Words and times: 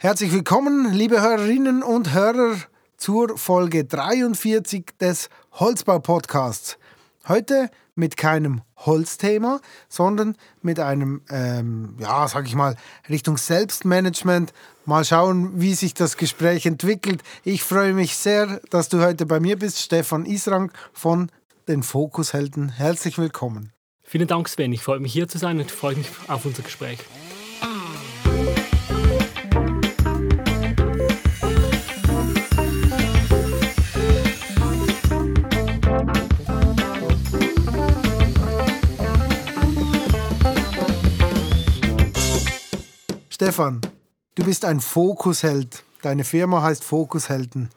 Herzlich 0.00 0.30
willkommen, 0.30 0.92
liebe 0.92 1.20
Hörerinnen 1.20 1.82
und 1.82 2.14
Hörer, 2.14 2.56
zur 2.96 3.36
Folge 3.36 3.84
43 3.84 4.96
des 5.00 5.28
Holzbau-Podcasts. 5.54 6.78
Heute 7.26 7.68
mit 7.96 8.16
keinem 8.16 8.62
Holzthema, 8.76 9.60
sondern 9.88 10.36
mit 10.62 10.78
einem, 10.78 11.22
ähm, 11.30 11.96
ja, 11.98 12.28
sag 12.28 12.46
ich 12.46 12.54
mal, 12.54 12.76
Richtung 13.08 13.38
Selbstmanagement. 13.38 14.52
Mal 14.84 15.04
schauen, 15.04 15.60
wie 15.60 15.74
sich 15.74 15.94
das 15.94 16.16
Gespräch 16.16 16.64
entwickelt. 16.64 17.24
Ich 17.42 17.64
freue 17.64 17.92
mich 17.92 18.16
sehr, 18.16 18.60
dass 18.70 18.88
du 18.88 19.02
heute 19.02 19.26
bei 19.26 19.40
mir 19.40 19.58
bist, 19.58 19.80
Stefan 19.80 20.26
Israng 20.26 20.70
von 20.92 21.28
den 21.66 21.82
Fokushelden. 21.82 22.68
Herzlich 22.68 23.18
willkommen. 23.18 23.72
Vielen 24.04 24.28
Dank, 24.28 24.48
Sven. 24.48 24.72
Ich 24.72 24.84
freue 24.84 25.00
mich 25.00 25.12
hier 25.12 25.26
zu 25.26 25.38
sein 25.38 25.58
und 25.58 25.72
freue 25.72 25.96
mich 25.96 26.08
auf 26.28 26.46
unser 26.46 26.62
Gespräch. 26.62 27.00
Stefan, 43.40 43.80
du 44.34 44.42
bist 44.44 44.64
ein 44.64 44.80
Fokusheld. 44.80 45.84
Deine 46.02 46.24
Firma 46.24 46.60
heißt 46.60 46.82
Fokushelden. 46.82 47.68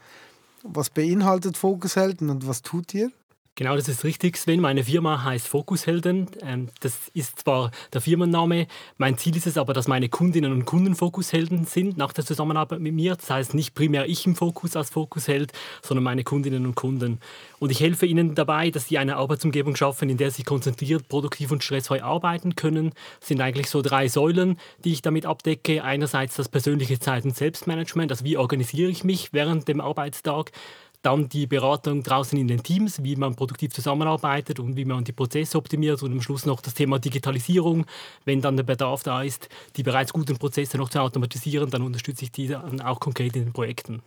Was 0.64 0.90
beinhaltet 0.90 1.56
Fokushelden 1.56 2.32
und 2.32 2.48
was 2.48 2.64
tut 2.64 2.96
ihr? 2.96 3.12
Genau, 3.56 3.76
das 3.76 3.90
ist 3.90 4.06
richtig, 4.06 4.38
Sven. 4.38 4.62
Meine 4.62 4.86
Firma 4.86 5.26
heißt 5.26 5.46
Fokushelden. 5.46 6.28
Ähm, 6.42 6.70
das 6.80 7.10
ist 7.14 7.40
zwar 7.40 7.72
der 7.92 8.00
Firmenname. 8.00 8.66
Mein 8.98 9.18
Ziel 9.18 9.36
ist 9.36 9.46
es 9.46 9.58
aber, 9.58 9.74
dass 9.74 9.90
meine 9.90 10.08
Kundinnen 10.08 10.54
und 10.54 10.64
Kunden 10.64 10.96
Fokushelden 10.96 11.66
sind 11.66 11.98
nach 11.98 12.14
der 12.14 12.26
Zusammenarbeit 12.26 12.80
mit 12.80 12.94
mir. 12.94 13.18
Das 13.18 13.30
heißt 13.30 13.54
nicht 13.54 13.76
primär 13.76 14.08
ich 14.08 14.26
im 14.26 14.38
Fokus 14.38 14.78
als 14.78 14.90
Fokusheld, 14.90 15.52
sondern 15.82 16.06
meine 16.06 16.24
Kundinnen 16.24 16.66
und 16.66 16.76
Kunden. 16.76 17.20
Und 17.60 17.72
ich 17.72 17.82
helfe 17.82 18.06
ihnen 18.06 18.36
dabei, 18.36 18.72
dass 18.72 18.88
sie 18.88 18.98
eine 18.98 19.18
Arbeitsumgebung 19.18 19.76
schaffen, 19.76 20.10
in 20.10 20.16
der 20.16 20.32
sie 20.32 20.44
konzentriert, 20.44 21.10
produktiv 21.10 21.52
und 21.52 21.62
stressfrei 21.62 22.02
arbeiten 22.02 22.56
können. 22.56 22.94
Das 23.20 23.28
sind 23.28 23.42
eigentlich 23.42 23.70
so 23.70 23.82
drei 23.82 24.08
Säulen, 24.08 24.58
die 24.86 24.94
ich 24.94 25.02
damit 25.02 25.26
abdecke. 25.26 25.84
Einerseits 25.84 26.38
das 26.38 26.48
persönliche 26.48 27.00
Zeit- 27.00 27.26
und 27.26 27.36
Selbstmanagement, 27.36 28.12
also 28.12 28.24
wie 28.24 28.38
organisiere 28.38 28.90
ich 28.90 29.04
mich 29.04 29.34
während 29.34 29.68
dem 29.68 29.82
Arbeitstag. 29.82 30.54
Dann 31.02 31.30
die 31.30 31.48
Beratung 31.48 32.04
draußen 32.04 32.38
in 32.38 32.48
den 32.48 32.62
Teams, 32.62 33.02
wie 33.04 33.16
man 33.16 33.36
produktiv 33.36 33.74
zusammenarbeitet 33.74 34.60
und 34.60 34.76
wie 34.76 34.86
man 34.86 35.04
die 35.04 35.12
Prozesse 35.12 35.58
optimiert. 35.58 36.04
Und 36.04 36.12
am 36.12 36.22
Schluss 36.22 36.46
noch 36.46 36.62
das 36.62 36.76
Thema 36.76 37.00
Digitalisierung. 37.00 37.86
Wenn 38.26 38.42
dann 38.42 38.56
der 38.56 38.64
Bedarf 38.64 39.02
da 39.04 39.24
ist, 39.24 39.50
die 39.76 39.84
bereits 39.84 40.14
guten 40.14 40.38
Prozesse 40.38 40.78
noch 40.78 40.90
zu 40.90 41.00
automatisieren, 41.00 41.70
dann 41.70 41.82
unterstütze 41.82 42.26
ich 42.26 42.32
die 42.32 42.48
dann 42.48 42.82
auch 42.82 43.00
konkret 43.00 43.36
in 43.36 43.46
den 43.46 43.54
Projekten. 43.54 44.02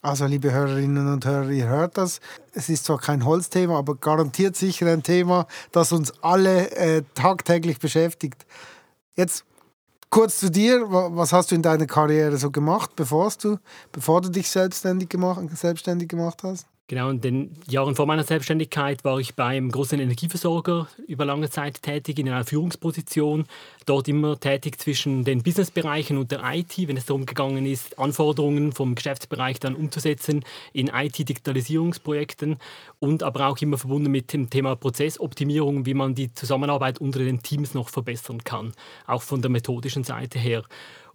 Also, 0.00 0.26
liebe 0.26 0.52
Hörerinnen 0.52 1.12
und 1.12 1.26
Hörer, 1.26 1.50
ihr 1.50 1.66
hört 1.66 1.98
das. 1.98 2.20
Es 2.52 2.68
ist 2.68 2.84
zwar 2.84 2.98
kein 2.98 3.24
Holzthema, 3.24 3.78
aber 3.78 3.96
garantiert 3.96 4.54
sicher 4.54 4.86
ein 4.86 5.02
Thema, 5.02 5.46
das 5.72 5.90
uns 5.90 6.12
alle 6.22 6.70
äh, 6.70 7.02
tagtäglich 7.14 7.80
beschäftigt. 7.80 8.46
Jetzt 9.16 9.44
Kurz 10.10 10.38
zu 10.38 10.50
dir, 10.50 10.90
was 10.90 11.32
hast 11.34 11.50
du 11.50 11.54
in 11.54 11.62
deiner 11.62 11.86
Karriere 11.86 12.38
so 12.38 12.50
gemacht, 12.50 12.96
bevor 12.96 13.30
du, 13.42 13.58
bevor 13.92 14.22
du 14.22 14.30
dich 14.30 14.48
selbstständig 14.48 15.10
gemacht, 15.10 15.42
selbstständig 15.54 16.08
gemacht 16.08 16.42
hast? 16.42 16.66
Genau, 16.90 17.10
in 17.10 17.20
den 17.20 17.50
Jahren 17.68 17.94
vor 17.94 18.06
meiner 18.06 18.24
Selbstständigkeit 18.24 19.04
war 19.04 19.20
ich 19.20 19.34
beim 19.34 19.70
großen 19.70 20.00
Energieversorger 20.00 20.88
über 21.06 21.26
lange 21.26 21.50
Zeit 21.50 21.82
tätig 21.82 22.18
in 22.18 22.30
einer 22.30 22.46
Führungsposition. 22.46 23.44
Dort 23.84 24.08
immer 24.08 24.40
tätig 24.40 24.80
zwischen 24.80 25.22
den 25.22 25.42
Businessbereichen 25.42 26.16
und 26.16 26.30
der 26.30 26.40
IT, 26.44 26.78
wenn 26.88 26.96
es 26.96 27.04
darum 27.04 27.26
gegangen 27.26 27.66
ist, 27.66 27.98
Anforderungen 27.98 28.72
vom 28.72 28.94
Geschäftsbereich 28.94 29.60
dann 29.60 29.74
umzusetzen 29.74 30.46
in 30.72 30.88
IT-Digitalisierungsprojekten 30.88 32.56
und 33.00 33.22
aber 33.22 33.48
auch 33.48 33.58
immer 33.58 33.76
verbunden 33.76 34.10
mit 34.10 34.32
dem 34.32 34.48
Thema 34.48 34.74
Prozessoptimierung, 34.74 35.84
wie 35.84 35.92
man 35.92 36.14
die 36.14 36.32
Zusammenarbeit 36.32 37.02
unter 37.02 37.18
den 37.18 37.42
Teams 37.42 37.74
noch 37.74 37.90
verbessern 37.90 38.44
kann, 38.44 38.72
auch 39.06 39.20
von 39.20 39.42
der 39.42 39.50
methodischen 39.50 40.04
Seite 40.04 40.38
her. 40.38 40.64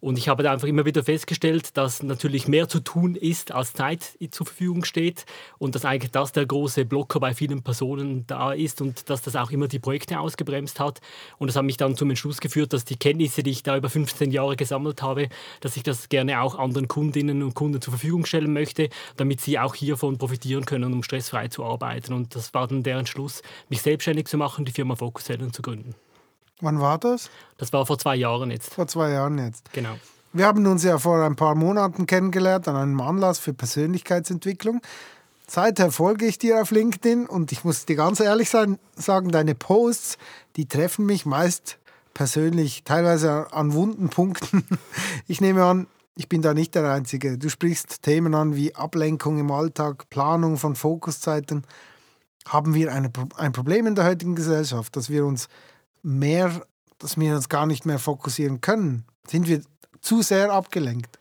Und 0.04 0.18
ich 0.18 0.28
habe 0.28 0.52
einfach 0.52 0.68
immer 0.68 0.84
wieder 0.84 1.02
festgestellt, 1.02 1.78
dass 1.78 2.04
natürlich 2.04 2.50
mehr 2.50 2.68
zu 2.68 2.82
tun 2.82 3.16
ist, 3.16 3.54
als 3.54 3.72
Zeit 3.72 4.18
zur 4.32 4.46
Verfügung 4.46 4.84
steht 4.84 5.26
und 5.60 5.76
dass 5.76 5.86
eigentlich 5.86 6.12
das 6.12 6.34
der 6.34 6.46
große 6.46 6.84
Blocker 6.84 7.22
bei 7.22 7.34
vielen 7.34 7.64
Personen 7.64 8.28
da 8.28 8.52
ist 8.52 8.82
und 8.82 9.10
dass 9.10 9.22
das 9.22 9.38
auch 9.38 9.50
immer 9.52 9.70
die 9.70 9.80
Projekte 9.80 10.20
ausgebremst 10.20 10.82
hat. 10.82 11.00
Und 11.38 11.48
das 11.48 11.56
hat 11.56 11.64
mich 11.64 11.78
dann 11.78 11.96
zum 11.96 12.10
Entschluss 12.10 12.42
geführt, 12.42 12.74
dass 12.74 12.84
die 12.84 12.98
Kenntnisse, 12.98 13.44
die 13.44 13.52
ich 13.52 13.64
da 13.64 13.78
über 13.78 13.90
15 13.90 14.32
Jahre 14.32 14.58
gesammelt 14.58 15.02
habe, 15.02 15.30
dass 15.62 15.78
ich 15.78 15.84
das 15.84 16.10
gerne 16.10 16.42
auch 16.42 16.60
anderen 16.60 16.90
Kundinnen 16.90 17.42
und 17.42 17.54
Kunden 17.54 17.80
zur 17.82 17.94
Verfügung 17.94 18.26
stellen 18.26 18.52
möchte, 18.52 18.90
damit 19.16 19.40
sie 19.40 19.58
auch 19.58 19.74
hiervon 19.74 20.18
profitieren 20.18 20.66
können, 20.66 20.92
um 20.92 21.04
stressfrei 21.04 21.48
zu 21.48 21.64
arbeiten. 21.64 22.12
Und 22.12 22.36
das 22.36 22.54
war 22.54 22.68
dann 22.68 22.84
der 22.84 22.98
Entschluss, 22.98 23.42
mich 23.70 23.82
selbstständig 23.82 24.28
zu 24.28 24.36
machen, 24.36 24.66
die 24.66 24.74
Firma 24.74 24.98
Focus 24.98 25.24
zu 25.24 25.62
gründen. 25.62 25.96
Wann 26.64 26.80
war 26.80 26.98
das? 26.98 27.30
Das 27.58 27.74
war 27.74 27.86
vor 27.86 28.00
zwei 28.00 28.16
Jahren 28.16 28.50
jetzt. 28.50 28.74
Vor 28.74 28.88
zwei 28.88 29.12
Jahren 29.12 29.38
jetzt. 29.38 29.74
Genau. 29.74 29.96
Wir 30.32 30.48
haben 30.48 30.66
uns 30.66 30.84
ja 30.84 30.98
vor 30.98 31.22
ein 31.22 31.36
paar 31.36 31.56
Monaten 31.56 32.06
kennengelernt 32.06 32.70
an 32.70 32.78
einem 32.78 33.02
Anlass 33.02 33.38
für 33.38 33.54
Persönlichkeitsentwicklung. 33.54 34.82
Seither 35.46 35.92
folge 35.92 36.26
ich 36.26 36.40
dir 36.40 36.62
auf 36.62 36.72
LinkedIn 36.72 37.28
und 37.28 37.52
ich 37.52 37.66
muss 37.66 37.86
dir 37.86 37.98
ganz 37.98 38.22
ehrlich 38.22 38.50
sein, 38.50 38.80
sagen, 38.96 39.30
deine 39.30 39.56
Posts, 39.56 40.18
die 40.56 40.66
treffen 40.66 41.06
mich 41.06 41.26
meist 41.26 41.80
persönlich, 42.14 42.84
teilweise 42.86 43.52
an 43.52 43.74
wunden 43.74 44.10
Punkten. 44.10 44.64
Ich 45.28 45.42
nehme 45.42 45.64
an, 45.64 45.88
ich 46.16 46.30
bin 46.30 46.42
da 46.42 46.54
nicht 46.54 46.76
der 46.76 46.90
Einzige. 46.92 47.38
Du 47.38 47.50
sprichst 47.50 48.04
Themen 48.04 48.36
an 48.36 48.56
wie 48.56 48.76
Ablenkung 48.76 49.38
im 49.38 49.52
Alltag, 49.52 50.10
Planung 50.10 50.58
von 50.58 50.76
Fokuszeiten. 50.76 51.64
Haben 52.48 52.74
wir 52.74 52.92
eine, 52.94 53.12
ein 53.38 53.52
Problem 53.52 53.88
in 53.88 53.96
der 53.96 54.06
heutigen 54.06 54.36
Gesellschaft, 54.36 54.96
dass 54.96 55.10
wir 55.10 55.26
uns 55.26 55.48
mehr, 56.04 56.62
dass 57.00 57.18
wir 57.18 57.36
uns 57.36 57.50
gar 57.50 57.66
nicht 57.66 57.86
mehr 57.86 58.00
fokussieren 58.00 58.62
können? 58.62 59.06
Sind 59.28 59.48
wir 59.48 59.62
zu 60.02 60.22
sehr 60.22 60.52
abgelenkt? 60.52 61.20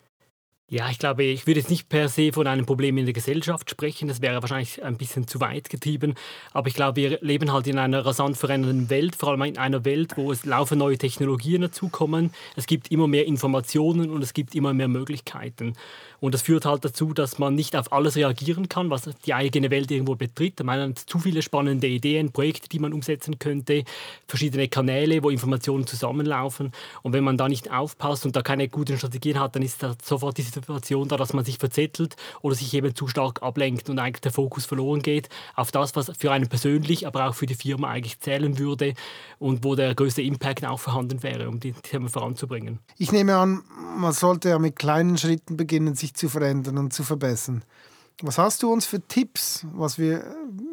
Ja, 0.73 0.89
ich 0.89 0.99
glaube, 0.99 1.25
ich 1.25 1.47
würde 1.47 1.61
jetzt 1.61 1.69
nicht 1.69 1.91
per 1.91 2.09
se 2.09 2.33
von 2.33 2.47
einem 2.47 2.65
Problem 2.65 2.97
in 2.97 3.05
der 3.05 3.13
Gesellschaft 3.13 3.69
sprechen. 3.69 4.09
Das 4.09 4.23
wäre 4.23 4.41
wahrscheinlich 4.41 4.83
ein 4.83 4.97
bisschen 4.97 5.27
zu 5.27 5.39
weit 5.39 5.69
getrieben. 5.69 6.15
Aber 6.55 6.67
ich 6.67 6.73
glaube, 6.73 6.97
wir 6.97 7.19
leben 7.21 7.53
halt 7.53 7.67
in 7.67 7.79
einer 7.79 8.07
rasant 8.07 8.39
verändernden 8.39 8.89
Welt, 8.89 9.15
vor 9.15 9.29
allem 9.33 9.43
in 9.43 9.59
einer 9.59 9.85
Welt, 9.85 10.17
wo 10.17 10.33
es 10.33 10.47
laufen 10.47 10.79
neue 10.79 10.97
Technologien 10.97 11.61
dazukommen. 11.61 12.33
Es 12.57 12.65
gibt 12.65 12.91
immer 12.91 13.07
mehr 13.07 13.27
Informationen 13.27 14.09
und 14.09 14.23
es 14.23 14.33
gibt 14.33 14.55
immer 14.55 14.73
mehr 14.73 14.89
Möglichkeiten. 14.89 15.75
Und 16.23 16.35
das 16.35 16.43
führt 16.43 16.65
halt 16.67 16.85
dazu, 16.85 17.13
dass 17.15 17.41
man 17.41 17.57
nicht 17.57 17.75
auf 17.75 17.93
alles 17.93 18.15
reagieren 18.15 18.69
kann, 18.69 18.91
was 18.91 19.11
die 19.27 19.35
eigene 19.35 19.71
Welt 19.71 19.91
irgendwo 19.91 20.15
betritt. 20.15 20.63
Man 20.63 20.81
hat 20.81 21.01
zu 21.01 21.19
viele 21.19 21.43
spannende 21.43 21.89
Ideen, 21.89 22.31
Projekte, 22.31 22.69
die 22.69 22.79
man 22.79 22.93
umsetzen 22.93 23.41
könnte, 23.41 23.83
verschiedene 24.29 24.69
Kanäle, 24.69 25.25
wo 25.25 25.31
Informationen 25.31 25.85
zusammenlaufen. 25.85 26.71
Und 27.03 27.13
wenn 27.13 27.25
man 27.25 27.37
da 27.37 27.49
nicht 27.49 27.73
aufpasst 27.73 28.25
und 28.25 28.37
da 28.37 28.43
keine 28.43 28.69
guten 28.69 28.97
Strategien 28.97 29.41
hat, 29.41 29.57
dann 29.57 29.65
ist 29.65 29.83
da 29.83 29.97
sofort 30.01 30.39
die 30.39 30.43
Situation 30.43 31.09
da, 31.09 31.17
dass 31.17 31.33
man 31.33 31.45
sich 31.45 31.59
verzettelt 31.59 32.15
oder 32.41 32.55
sich 32.55 32.73
eben 32.73 32.95
zu 32.95 33.09
stark 33.09 33.43
ablenkt 33.43 33.91
und 33.91 33.99
eigentlich 33.99 34.21
der 34.21 34.31
Fokus 34.31 34.65
verloren 34.65 35.03
geht 35.03 35.29
auf 35.57 35.73
das, 35.73 35.97
was 35.97 36.13
für 36.17 36.31
einen 36.31 36.49
persönlich, 36.49 37.05
aber 37.05 37.29
auch 37.29 37.35
für 37.35 37.47
die 37.47 37.57
Firma 37.57 37.89
eigentlich 37.89 38.21
zählen 38.21 38.61
würde 38.61 38.95
und 39.41 39.65
wo 39.65 39.75
der 39.75 39.93
größte 39.97 40.23
Impact 40.23 40.65
auch 40.65 40.79
vorhanden 40.79 41.25
wäre, 41.25 41.49
um 41.49 41.59
die 41.59 41.73
Themen 41.73 42.09
voranzubringen. 42.09 42.79
Ich 42.97 43.11
nehme 43.11 43.35
an, 43.35 43.65
man 43.97 44.13
sollte 44.13 44.51
ja 44.51 44.61
mit 44.61 44.77
kleinen 44.77 45.19
Schritten 45.19 45.57
beginnen, 45.57 45.97
sich 45.97 46.12
zu 46.13 46.29
verändern 46.29 46.79
und 46.79 46.93
zu 46.93 47.03
verbessern. 47.03 47.65
Was 48.21 48.39
hast 48.39 48.63
du 48.63 48.73
uns 48.73 48.87
für 48.87 49.01
Tipps? 49.01 49.67
Was 49.73 49.99
wir, 49.99 50.25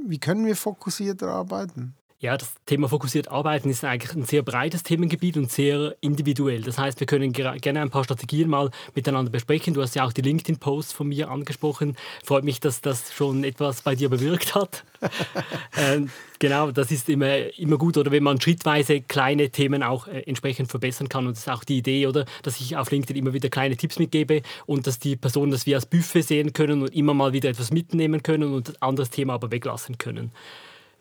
wie 0.05 0.19
können 0.19 0.45
wir 0.45 0.55
fokussierter 0.55 1.29
arbeiten? 1.29 1.95
Ja, 2.21 2.35
das 2.35 2.53
Thema 2.65 2.89
fokussiert 2.89 3.29
arbeiten 3.29 3.69
ist 3.69 3.85
eigentlich 3.85 4.13
ein 4.13 4.25
sehr 4.25 4.41
breites 4.41 4.83
Themengebiet 4.83 5.37
und 5.37 5.49
sehr 5.49 5.95
individuell. 6.01 6.61
Das 6.61 6.77
heißt, 6.77 6.99
wir 6.99 7.07
können 7.07 7.31
gerne 7.31 7.81
ein 7.81 7.89
paar 7.89 8.03
Strategien 8.03 8.49
mal 8.49 8.71
miteinander 8.93 9.31
besprechen. 9.31 9.73
Du 9.73 9.81
hast 9.81 9.95
ja 9.95 10.03
auch 10.03 10.11
die 10.11 10.21
LinkedIn-Posts 10.21 10.91
von 10.91 11.07
mir 11.07 11.29
angesprochen. 11.29 11.95
Freut 12.25 12.43
mich, 12.43 12.59
dass 12.59 12.81
das 12.81 13.13
schon 13.13 13.45
etwas 13.45 13.83
bei 13.83 13.95
dir 13.95 14.09
bewirkt 14.09 14.53
hat. 14.53 14.83
ähm, 15.77 16.09
genau, 16.39 16.71
das 16.71 16.91
ist 16.91 17.07
immer, 17.07 17.57
immer 17.57 17.77
gut, 17.77 17.95
oder 17.95 18.11
wenn 18.11 18.23
man 18.23 18.41
schrittweise 18.41 18.99
kleine 18.99 19.49
Themen 19.49 19.81
auch 19.81 20.07
äh, 20.07 20.19
entsprechend 20.23 20.69
verbessern 20.69 21.07
kann. 21.07 21.25
Und 21.25 21.37
das 21.37 21.43
ist 21.43 21.49
auch 21.49 21.63
die 21.63 21.77
Idee, 21.77 22.05
oder, 22.05 22.25
dass 22.43 22.59
ich 22.59 22.75
auf 22.75 22.91
LinkedIn 22.91 23.15
immer 23.15 23.31
wieder 23.31 23.47
kleine 23.47 23.77
Tipps 23.77 23.97
mitgebe 23.97 24.41
und 24.65 24.87
dass 24.87 24.99
die 24.99 25.15
Personen 25.15 25.53
das 25.53 25.65
wie 25.65 25.73
als 25.73 25.85
Buffet 25.85 26.23
sehen 26.23 26.51
können 26.51 26.81
und 26.81 26.93
immer 26.93 27.13
mal 27.13 27.31
wieder 27.31 27.47
etwas 27.47 27.71
mitnehmen 27.71 28.23
können 28.23 28.53
und 28.53 28.71
ein 28.71 28.81
anderes 28.81 29.09
Thema 29.09 29.35
aber 29.35 29.51
weglassen 29.51 29.97
können. 29.97 30.33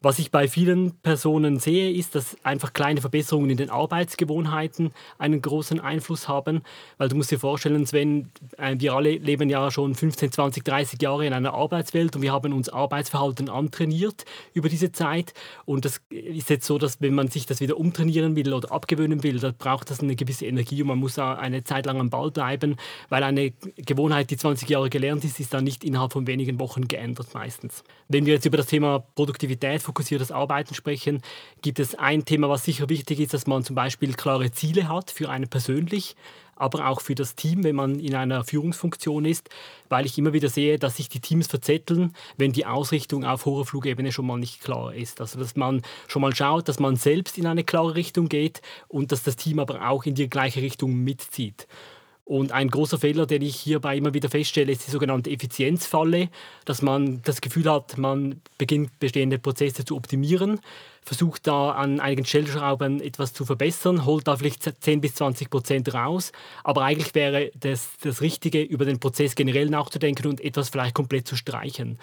Was 0.00 0.20
ich 0.20 0.30
bei 0.30 0.46
vielen 0.46 0.92
Personen 1.00 1.58
sehe, 1.58 1.90
ist, 1.90 2.14
dass 2.14 2.36
einfach 2.44 2.72
kleine 2.72 3.00
Verbesserungen 3.00 3.50
in 3.50 3.56
den 3.56 3.68
Arbeitsgewohnheiten 3.68 4.92
einen 5.18 5.42
großen 5.42 5.80
Einfluss 5.80 6.28
haben. 6.28 6.62
Weil 6.98 7.08
du 7.08 7.16
musst 7.16 7.32
dir 7.32 7.40
vorstellen, 7.40 7.84
Sven, 7.84 8.30
äh, 8.58 8.76
wir 8.78 8.92
alle 8.92 9.16
leben 9.16 9.50
ja 9.50 9.72
schon 9.72 9.96
15, 9.96 10.30
20, 10.30 10.64
30 10.64 11.02
Jahre 11.02 11.26
in 11.26 11.32
einer 11.32 11.52
Arbeitswelt 11.52 12.14
und 12.14 12.22
wir 12.22 12.32
haben 12.32 12.52
uns 12.52 12.68
Arbeitsverhalten 12.68 13.48
antrainiert 13.48 14.24
über 14.52 14.68
diese 14.68 14.92
Zeit. 14.92 15.34
Und 15.64 15.84
das 15.84 16.00
ist 16.10 16.48
jetzt 16.48 16.66
so, 16.66 16.78
dass 16.78 17.00
wenn 17.00 17.14
man 17.14 17.26
sich 17.26 17.46
das 17.46 17.60
wieder 17.60 17.76
umtrainieren 17.76 18.36
will 18.36 18.54
oder 18.54 18.70
abgewöhnen 18.70 19.24
will, 19.24 19.40
dann 19.40 19.56
braucht 19.56 19.90
das 19.90 19.98
eine 19.98 20.14
gewisse 20.14 20.46
Energie 20.46 20.80
und 20.80 20.88
man 20.88 20.98
muss 20.98 21.18
eine 21.18 21.64
Zeit 21.64 21.86
lang 21.86 21.98
am 21.98 22.08
Ball 22.08 22.30
bleiben, 22.30 22.76
weil 23.08 23.24
eine 23.24 23.52
Gewohnheit, 23.74 24.30
die 24.30 24.36
20 24.36 24.68
Jahre 24.68 24.90
gelernt 24.90 25.24
ist, 25.24 25.40
ist 25.40 25.52
dann 25.52 25.64
nicht 25.64 25.82
innerhalb 25.82 26.12
von 26.12 26.28
wenigen 26.28 26.60
Wochen 26.60 26.86
geändert 26.86 27.34
meistens. 27.34 27.82
Wenn 28.06 28.26
wir 28.26 28.34
jetzt 28.34 28.46
über 28.46 28.58
das 28.58 28.66
Thema 28.66 29.00
Produktivität 29.16 29.87
fokussiertes 29.88 30.30
Arbeiten 30.30 30.74
sprechen, 30.74 31.22
gibt 31.62 31.78
es 31.78 31.94
ein 31.94 32.24
Thema, 32.24 32.48
was 32.48 32.64
sicher 32.64 32.88
wichtig 32.88 33.20
ist, 33.20 33.32
dass 33.32 33.46
man 33.46 33.64
zum 33.64 33.74
Beispiel 33.74 34.12
klare 34.12 34.50
Ziele 34.50 34.88
hat 34.88 35.10
für 35.10 35.30
einen 35.30 35.48
persönlich, 35.48 36.14
aber 36.56 36.88
auch 36.88 37.00
für 37.00 37.14
das 37.14 37.36
Team, 37.36 37.64
wenn 37.64 37.76
man 37.76 37.98
in 38.00 38.14
einer 38.14 38.44
Führungsfunktion 38.44 39.24
ist, 39.24 39.48
weil 39.88 40.04
ich 40.04 40.18
immer 40.18 40.32
wieder 40.32 40.48
sehe, 40.48 40.78
dass 40.78 40.96
sich 40.96 41.08
die 41.08 41.20
Teams 41.20 41.46
verzetteln, 41.46 42.14
wenn 42.36 42.52
die 42.52 42.66
Ausrichtung 42.66 43.24
auf 43.24 43.46
hoher 43.46 43.64
Flugebene 43.64 44.12
schon 44.12 44.26
mal 44.26 44.38
nicht 44.38 44.60
klar 44.60 44.92
ist. 44.94 45.20
Also 45.20 45.38
dass 45.38 45.56
man 45.56 45.82
schon 46.06 46.22
mal 46.22 46.34
schaut, 46.34 46.68
dass 46.68 46.80
man 46.80 46.96
selbst 46.96 47.38
in 47.38 47.46
eine 47.46 47.64
klare 47.64 47.94
Richtung 47.94 48.28
geht 48.28 48.60
und 48.88 49.12
dass 49.12 49.22
das 49.22 49.36
Team 49.36 49.58
aber 49.58 49.88
auch 49.88 50.04
in 50.04 50.14
die 50.14 50.28
gleiche 50.28 50.60
Richtung 50.60 50.94
mitzieht. 50.96 51.66
Und 52.28 52.52
ein 52.52 52.68
großer 52.68 52.98
Fehler, 52.98 53.24
den 53.24 53.40
ich 53.40 53.56
hierbei 53.56 53.96
immer 53.96 54.12
wieder 54.12 54.28
feststelle, 54.28 54.70
ist 54.70 54.86
die 54.86 54.90
sogenannte 54.90 55.30
Effizienzfalle, 55.30 56.28
dass 56.66 56.82
man 56.82 57.22
das 57.22 57.40
Gefühl 57.40 57.72
hat, 57.72 57.96
man 57.96 58.42
beginnt 58.58 58.98
bestehende 58.98 59.38
Prozesse 59.38 59.86
zu 59.86 59.96
optimieren, 59.96 60.60
versucht 61.00 61.46
da 61.46 61.70
an 61.70 62.00
einigen 62.00 62.26
Stellschrauben 62.26 63.00
etwas 63.00 63.32
zu 63.32 63.46
verbessern, 63.46 64.04
holt 64.04 64.28
da 64.28 64.36
vielleicht 64.36 64.62
10 64.62 65.00
bis 65.00 65.14
20 65.14 65.48
Prozent 65.48 65.94
raus, 65.94 66.32
aber 66.64 66.82
eigentlich 66.82 67.14
wäre 67.14 67.50
das, 67.58 67.92
das 68.02 68.20
Richtige, 68.20 68.60
über 68.60 68.84
den 68.84 69.00
Prozess 69.00 69.34
generell 69.34 69.70
nachzudenken 69.70 70.26
und 70.26 70.42
etwas 70.42 70.68
vielleicht 70.68 70.94
komplett 70.94 71.26
zu 71.26 71.34
streichen 71.34 71.98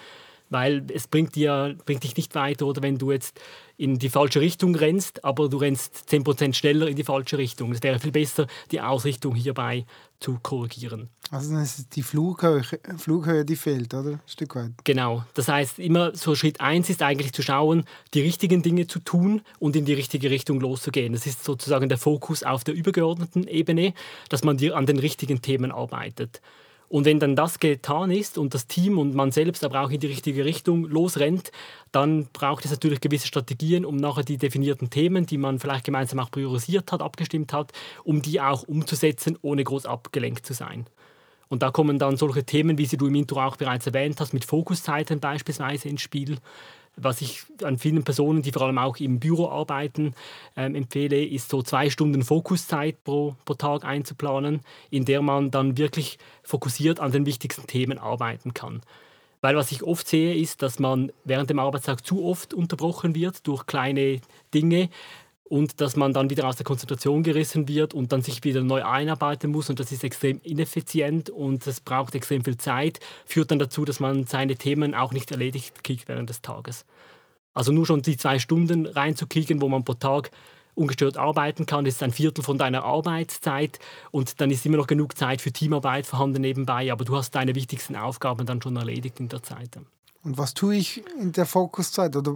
weil 0.50 0.84
es 0.92 1.06
bringt, 1.06 1.34
dir, 1.34 1.76
bringt 1.84 2.04
dich 2.04 2.16
nicht 2.16 2.34
weiter, 2.34 2.66
oder 2.66 2.82
wenn 2.82 2.98
du 2.98 3.12
jetzt 3.12 3.40
in 3.76 3.98
die 3.98 4.08
falsche 4.08 4.40
Richtung 4.40 4.74
rennst, 4.74 5.24
aber 5.24 5.48
du 5.48 5.58
rennst 5.58 6.06
10% 6.08 6.54
schneller 6.54 6.88
in 6.88 6.96
die 6.96 7.04
falsche 7.04 7.36
Richtung. 7.36 7.72
Es 7.72 7.82
wäre 7.82 7.98
viel 7.98 8.12
besser, 8.12 8.46
die 8.70 8.80
Ausrichtung 8.80 9.34
hierbei 9.34 9.84
zu 10.18 10.38
korrigieren. 10.42 11.10
Also 11.30 11.52
dann 11.52 11.62
ist 11.62 11.94
die 11.94 12.02
Flughöhe, 12.02 12.62
Flughöhe, 12.96 13.44
die 13.44 13.56
fehlt, 13.56 13.92
oder? 13.92 14.12
Ein 14.12 14.20
Stück 14.26 14.54
weit. 14.54 14.72
Genau. 14.84 15.24
Das 15.34 15.48
heißt, 15.48 15.78
immer 15.78 16.14
so 16.14 16.34
Schritt 16.34 16.60
1 16.60 16.88
ist 16.88 17.02
eigentlich 17.02 17.32
zu 17.32 17.42
schauen, 17.42 17.84
die 18.14 18.22
richtigen 18.22 18.62
Dinge 18.62 18.86
zu 18.86 19.00
tun 19.00 19.42
und 19.58 19.76
in 19.76 19.84
die 19.84 19.94
richtige 19.94 20.30
Richtung 20.30 20.60
loszugehen. 20.60 21.12
Das 21.12 21.26
ist 21.26 21.44
sozusagen 21.44 21.88
der 21.88 21.98
Fokus 21.98 22.44
auf 22.44 22.64
der 22.64 22.74
übergeordneten 22.74 23.46
Ebene, 23.46 23.92
dass 24.28 24.44
man 24.44 24.56
an 24.72 24.86
den 24.86 24.98
richtigen 24.98 25.42
Themen 25.42 25.72
arbeitet. 25.72 26.40
Und 26.88 27.04
wenn 27.04 27.18
dann 27.18 27.34
das 27.34 27.58
getan 27.58 28.10
ist 28.10 28.38
und 28.38 28.54
das 28.54 28.66
Team 28.66 28.98
und 28.98 29.14
man 29.14 29.32
selbst 29.32 29.64
aber 29.64 29.82
auch 29.82 29.90
in 29.90 30.00
die 30.00 30.06
richtige 30.06 30.44
Richtung 30.44 30.84
losrennt, 30.84 31.50
dann 31.90 32.26
braucht 32.32 32.64
es 32.64 32.70
natürlich 32.70 33.00
gewisse 33.00 33.26
Strategien, 33.26 33.84
um 33.84 33.96
nachher 33.96 34.22
die 34.22 34.38
definierten 34.38 34.90
Themen, 34.90 35.26
die 35.26 35.38
man 35.38 35.58
vielleicht 35.58 35.84
gemeinsam 35.84 36.20
auch 36.20 36.30
priorisiert 36.30 36.92
hat, 36.92 37.02
abgestimmt 37.02 37.52
hat, 37.52 37.72
um 38.04 38.22
die 38.22 38.40
auch 38.40 38.62
umzusetzen, 38.62 39.36
ohne 39.42 39.64
groß 39.64 39.86
abgelenkt 39.86 40.46
zu 40.46 40.52
sein. 40.52 40.86
Und 41.48 41.62
da 41.62 41.70
kommen 41.70 41.98
dann 41.98 42.16
solche 42.16 42.44
Themen, 42.44 42.78
wie 42.78 42.86
sie 42.86 42.96
du 42.96 43.06
im 43.06 43.14
Intro 43.14 43.40
auch 43.44 43.56
bereits 43.56 43.86
erwähnt 43.86 44.20
hast, 44.20 44.32
mit 44.32 44.44
Fokuszeiten 44.44 45.20
beispielsweise 45.20 45.88
ins 45.88 46.02
Spiel 46.02 46.38
was 46.96 47.20
ich 47.20 47.42
an 47.62 47.78
vielen 47.78 48.04
Personen, 48.04 48.42
die 48.42 48.52
vor 48.52 48.62
allem 48.62 48.78
auch 48.78 48.96
im 48.96 49.20
Büro 49.20 49.48
arbeiten, 49.48 50.14
ähm, 50.56 50.74
empfehle, 50.74 51.24
ist 51.24 51.50
so 51.50 51.62
zwei 51.62 51.90
Stunden 51.90 52.22
Fokuszeit 52.22 53.04
pro, 53.04 53.36
pro 53.44 53.54
Tag 53.54 53.84
einzuplanen, 53.84 54.60
in 54.90 55.04
der 55.04 55.22
man 55.22 55.50
dann 55.50 55.76
wirklich 55.76 56.18
fokussiert 56.42 56.98
an 56.98 57.12
den 57.12 57.26
wichtigsten 57.26 57.66
Themen 57.66 57.98
arbeiten 57.98 58.54
kann. 58.54 58.80
Weil 59.42 59.56
was 59.56 59.70
ich 59.70 59.82
oft 59.82 60.08
sehe, 60.08 60.34
ist, 60.34 60.62
dass 60.62 60.78
man 60.78 61.12
während 61.24 61.50
dem 61.50 61.58
Arbeitstag 61.58 62.04
zu 62.04 62.24
oft 62.24 62.54
unterbrochen 62.54 63.14
wird 63.14 63.46
durch 63.46 63.66
kleine 63.66 64.20
Dinge, 64.54 64.88
und 65.48 65.80
dass 65.80 65.96
man 65.96 66.12
dann 66.12 66.30
wieder 66.30 66.46
aus 66.46 66.56
der 66.56 66.64
Konzentration 66.64 67.22
gerissen 67.22 67.68
wird 67.68 67.94
und 67.94 68.12
dann 68.12 68.22
sich 68.22 68.42
wieder 68.44 68.62
neu 68.62 68.84
einarbeiten 68.84 69.50
muss 69.50 69.70
und 69.70 69.78
das 69.78 69.92
ist 69.92 70.04
extrem 70.04 70.40
ineffizient 70.42 71.30
und 71.30 71.66
es 71.66 71.80
braucht 71.80 72.14
extrem 72.14 72.44
viel 72.44 72.56
Zeit, 72.56 73.00
führt 73.24 73.50
dann 73.50 73.58
dazu, 73.58 73.84
dass 73.84 74.00
man 74.00 74.26
seine 74.26 74.56
Themen 74.56 74.94
auch 74.94 75.12
nicht 75.12 75.30
erledigt 75.30 75.84
kriegt 75.84 76.08
während 76.08 76.30
des 76.30 76.42
Tages. 76.42 76.84
Also 77.54 77.72
nur 77.72 77.86
schon 77.86 78.02
die 78.02 78.16
zwei 78.16 78.38
Stunden 78.38 78.86
reinzukriegen, 78.86 79.62
wo 79.62 79.68
man 79.68 79.84
pro 79.84 79.94
Tag 79.94 80.30
ungestört 80.74 81.16
arbeiten 81.16 81.64
kann, 81.64 81.86
ist 81.86 82.02
ein 82.02 82.12
Viertel 82.12 82.44
von 82.44 82.58
deiner 82.58 82.84
Arbeitszeit 82.84 83.78
und 84.10 84.40
dann 84.40 84.50
ist 84.50 84.66
immer 84.66 84.76
noch 84.76 84.86
genug 84.86 85.16
Zeit 85.16 85.40
für 85.40 85.52
Teamarbeit 85.52 86.06
vorhanden 86.06 86.42
nebenbei, 86.42 86.92
aber 86.92 87.04
du 87.04 87.16
hast 87.16 87.34
deine 87.34 87.54
wichtigsten 87.54 87.96
Aufgaben 87.96 88.46
dann 88.46 88.60
schon 88.60 88.76
erledigt 88.76 89.20
in 89.20 89.28
der 89.28 89.42
Zeit. 89.42 89.78
Und 90.26 90.38
was 90.38 90.54
tue 90.54 90.74
ich 90.74 91.04
in 91.20 91.30
der 91.30 91.46
Fokuszeit 91.46 92.16
oder 92.16 92.32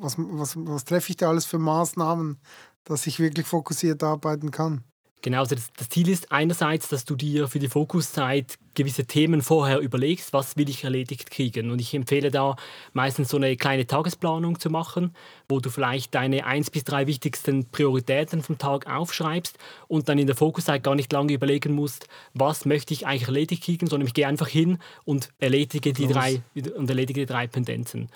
was, 0.00 0.16
was, 0.18 0.56
was 0.56 0.84
treffe 0.84 1.10
ich 1.10 1.18
da 1.18 1.28
alles 1.28 1.46
für 1.46 1.60
Maßnahmen, 1.60 2.40
dass 2.82 3.06
ich 3.06 3.20
wirklich 3.20 3.46
fokussiert 3.46 4.02
arbeiten 4.02 4.50
kann? 4.50 4.82
Genau, 5.20 5.40
also 5.40 5.56
das, 5.56 5.72
das, 5.76 5.88
Ziel 5.88 6.08
ist 6.08 6.30
einerseits, 6.30 6.88
dass 6.88 7.04
du 7.04 7.16
dir 7.16 7.48
für 7.48 7.58
die 7.58 7.68
Fokuszeit 7.68 8.56
gewisse 8.74 9.04
Themen 9.04 9.42
vorher 9.42 9.80
überlegst, 9.80 10.32
was 10.32 10.56
will 10.56 10.68
ich 10.68 10.84
erledigt 10.84 11.32
kriegen. 11.32 11.72
Und 11.72 11.80
ich 11.80 11.92
empfehle 11.92 12.30
da 12.30 12.54
meistens 12.92 13.30
so 13.30 13.36
eine 13.36 13.56
kleine 13.56 13.88
Tagesplanung 13.88 14.60
zu 14.60 14.70
machen, 14.70 15.16
wo 15.48 15.58
du 15.58 15.70
vielleicht 15.70 16.14
deine 16.14 16.46
eins 16.46 16.70
bis 16.70 16.84
drei 16.84 17.08
wichtigsten 17.08 17.68
Prioritäten 17.68 18.42
vom 18.42 18.58
Tag 18.58 18.86
aufschreibst 18.86 19.58
und 19.88 20.08
dann 20.08 20.18
in 20.18 20.28
der 20.28 20.36
Fokuszeit 20.36 20.84
gar 20.84 20.94
nicht 20.94 21.12
lange 21.12 21.32
überlegen 21.32 21.74
musst, 21.74 22.06
was 22.34 22.64
möchte 22.64 22.94
ich 22.94 23.04
eigentlich 23.04 23.26
erledigt 23.26 23.64
kriegen, 23.64 23.88
sondern 23.88 24.06
ich 24.06 24.14
gehe 24.14 24.28
einfach 24.28 24.48
hin 24.48 24.78
und 25.04 25.30
erledige 25.40 25.92
die, 25.92 26.06
drei, 26.06 26.42
und 26.76 26.88
erledige 26.88 27.22
die 27.22 27.26
drei 27.26 27.48
Pendenzen. 27.48 28.08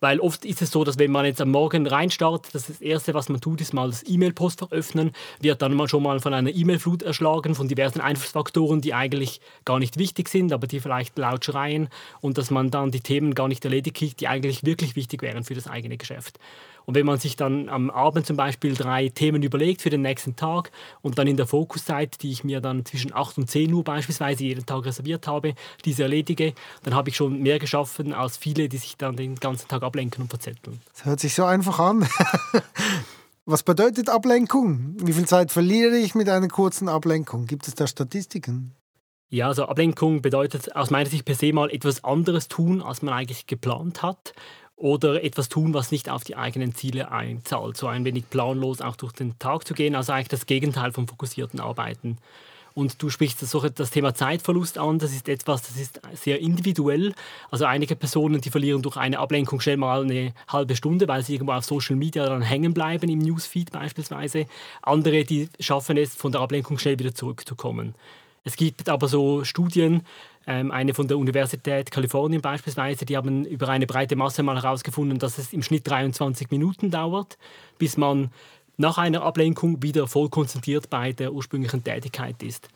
Weil 0.00 0.18
oft 0.20 0.44
ist 0.44 0.62
es 0.62 0.70
so, 0.70 0.82
dass 0.82 0.98
wenn 0.98 1.10
man 1.10 1.26
jetzt 1.26 1.40
am 1.40 1.50
Morgen 1.50 1.86
reinstartet, 1.86 2.54
das, 2.54 2.66
das 2.66 2.80
Erste, 2.80 3.14
was 3.14 3.28
man 3.28 3.40
tut, 3.40 3.60
ist 3.60 3.74
mal 3.74 3.88
das 3.88 4.02
E-Mail-Postfach 4.06 4.72
öffnen, 4.72 5.12
wird 5.40 5.62
dann 5.62 5.74
mal 5.74 5.88
schon 5.88 6.02
mal 6.02 6.20
von 6.20 6.34
einer 6.34 6.50
E-Mail-Flut 6.50 7.02
erschlagen, 7.02 7.54
von 7.54 7.68
diversen 7.68 8.00
Einflussfaktoren, 8.00 8.80
die 8.80 8.94
eigentlich 8.94 9.40
gar 9.64 9.78
nicht 9.78 9.98
wichtig 9.98 10.28
sind, 10.28 10.52
aber 10.52 10.66
die 10.66 10.80
vielleicht 10.80 11.16
laut 11.18 11.44
schreien 11.44 11.88
und 12.20 12.38
dass 12.38 12.50
man 12.50 12.70
dann 12.70 12.90
die 12.90 13.00
Themen 13.00 13.34
gar 13.34 13.48
nicht 13.48 13.64
erledigt 13.64 13.96
kriegt, 13.96 14.20
die 14.20 14.28
eigentlich 14.28 14.64
wirklich 14.64 14.96
wichtig 14.96 15.22
wären 15.22 15.44
für 15.44 15.54
das 15.54 15.66
eigene 15.66 15.96
Geschäft. 15.96 16.38
Und 16.90 16.96
wenn 16.96 17.06
man 17.06 17.20
sich 17.20 17.36
dann 17.36 17.68
am 17.68 17.88
Abend 17.88 18.26
zum 18.26 18.36
Beispiel 18.36 18.74
drei 18.74 19.10
Themen 19.10 19.44
überlegt 19.44 19.80
für 19.80 19.90
den 19.90 20.02
nächsten 20.02 20.34
Tag 20.34 20.72
und 21.02 21.18
dann 21.18 21.28
in 21.28 21.36
der 21.36 21.46
Fokuszeit, 21.46 22.20
die 22.20 22.32
ich 22.32 22.42
mir 22.42 22.60
dann 22.60 22.84
zwischen 22.84 23.14
8 23.14 23.38
und 23.38 23.48
10 23.48 23.72
Uhr 23.72 23.84
beispielsweise 23.84 24.42
jeden 24.42 24.66
Tag 24.66 24.84
reserviert 24.86 25.28
habe, 25.28 25.54
diese 25.84 26.02
erledige, 26.02 26.52
dann 26.82 26.96
habe 26.96 27.10
ich 27.10 27.14
schon 27.14 27.42
mehr 27.42 27.60
geschaffen 27.60 28.12
als 28.12 28.38
viele, 28.38 28.68
die 28.68 28.78
sich 28.78 28.96
dann 28.96 29.14
den 29.14 29.36
ganzen 29.36 29.68
Tag 29.68 29.84
ablenken 29.84 30.22
und 30.22 30.30
verzetteln. 30.30 30.80
Das 30.92 31.04
hört 31.04 31.20
sich 31.20 31.32
so 31.32 31.44
einfach 31.44 31.78
an. 31.78 32.08
Was 33.46 33.62
bedeutet 33.62 34.08
Ablenkung? 34.08 34.96
Wie 34.98 35.12
viel 35.12 35.26
Zeit 35.26 35.52
verliere 35.52 35.96
ich 35.96 36.16
mit 36.16 36.28
einer 36.28 36.48
kurzen 36.48 36.88
Ablenkung? 36.88 37.46
Gibt 37.46 37.68
es 37.68 37.76
da 37.76 37.86
Statistiken? 37.86 38.74
Ja, 39.28 39.46
also 39.46 39.66
Ablenkung 39.66 40.22
bedeutet 40.22 40.74
aus 40.74 40.90
meiner 40.90 41.08
Sicht 41.08 41.24
per 41.24 41.36
se 41.36 41.52
mal 41.52 41.70
etwas 41.70 42.02
anderes 42.02 42.48
tun, 42.48 42.82
als 42.82 43.00
man 43.02 43.14
eigentlich 43.14 43.46
geplant 43.46 44.02
hat 44.02 44.32
oder 44.80 45.22
etwas 45.22 45.50
tun, 45.50 45.74
was 45.74 45.92
nicht 45.92 46.08
auf 46.08 46.24
die 46.24 46.36
eigenen 46.36 46.74
Ziele 46.74 47.12
einzahlt. 47.12 47.76
So 47.76 47.86
ein 47.86 48.04
wenig 48.04 48.30
planlos 48.30 48.80
auch 48.80 48.96
durch 48.96 49.12
den 49.12 49.38
Tag 49.38 49.66
zu 49.66 49.74
gehen, 49.74 49.94
also 49.94 50.12
eigentlich 50.12 50.28
das 50.28 50.46
Gegenteil 50.46 50.92
vom 50.92 51.06
fokussierten 51.06 51.60
Arbeiten. 51.60 52.16
Und 52.72 53.02
du 53.02 53.10
sprichst 53.10 53.42
das, 53.42 53.54
das 53.74 53.90
Thema 53.90 54.14
Zeitverlust 54.14 54.78
an. 54.78 54.98
Das 54.98 55.12
ist 55.12 55.28
etwas, 55.28 55.62
das 55.62 55.76
ist 55.76 56.00
sehr 56.14 56.40
individuell. 56.40 57.12
Also 57.50 57.66
einige 57.66 57.94
Personen, 57.94 58.40
die 58.40 58.48
verlieren 58.48 58.80
durch 58.80 58.96
eine 58.96 59.18
Ablenkung 59.18 59.60
schnell 59.60 59.76
mal 59.76 60.02
eine 60.02 60.32
halbe 60.48 60.76
Stunde, 60.76 61.06
weil 61.08 61.22
sie 61.22 61.34
irgendwo 61.34 61.52
auf 61.52 61.64
Social 61.64 61.96
Media 61.96 62.24
dann 62.24 62.42
hängen 62.42 62.72
bleiben, 62.72 63.10
im 63.10 63.18
Newsfeed 63.18 63.72
beispielsweise. 63.72 64.46
Andere, 64.82 65.24
die 65.24 65.48
schaffen 65.58 65.96
es, 65.98 66.14
von 66.14 66.32
der 66.32 66.40
Ablenkung 66.40 66.78
schnell 66.78 66.98
wieder 66.98 67.14
zurückzukommen. 67.14 67.94
Es 68.44 68.56
gibt 68.56 68.88
aber 68.88 69.08
so 69.08 69.44
Studien, 69.44 70.02
ähm, 70.46 70.70
eine 70.70 70.94
von 70.94 71.06
der 71.06 71.18
Universität 71.18 71.90
Kalifornien 71.90 72.40
beispielsweise, 72.40 73.04
die 73.04 73.16
haben 73.16 73.44
über 73.44 73.68
eine 73.68 73.86
breite 73.86 74.16
Masse 74.16 74.42
mal 74.42 74.56
herausgefunden, 74.56 75.18
dass 75.18 75.38
es 75.38 75.52
im 75.52 75.62
Schnitt 75.62 75.88
23 75.88 76.50
Minuten 76.50 76.90
dauert, 76.90 77.36
bis 77.78 77.96
man 77.96 78.30
nach 78.76 78.96
einer 78.96 79.22
Ablenkung 79.22 79.82
wieder 79.82 80.08
voll 80.08 80.30
konzentriert 80.30 80.88
bei 80.88 81.12
der 81.12 81.32
ursprünglichen 81.32 81.84
Tätigkeit 81.84 82.42
ist. 82.42 82.68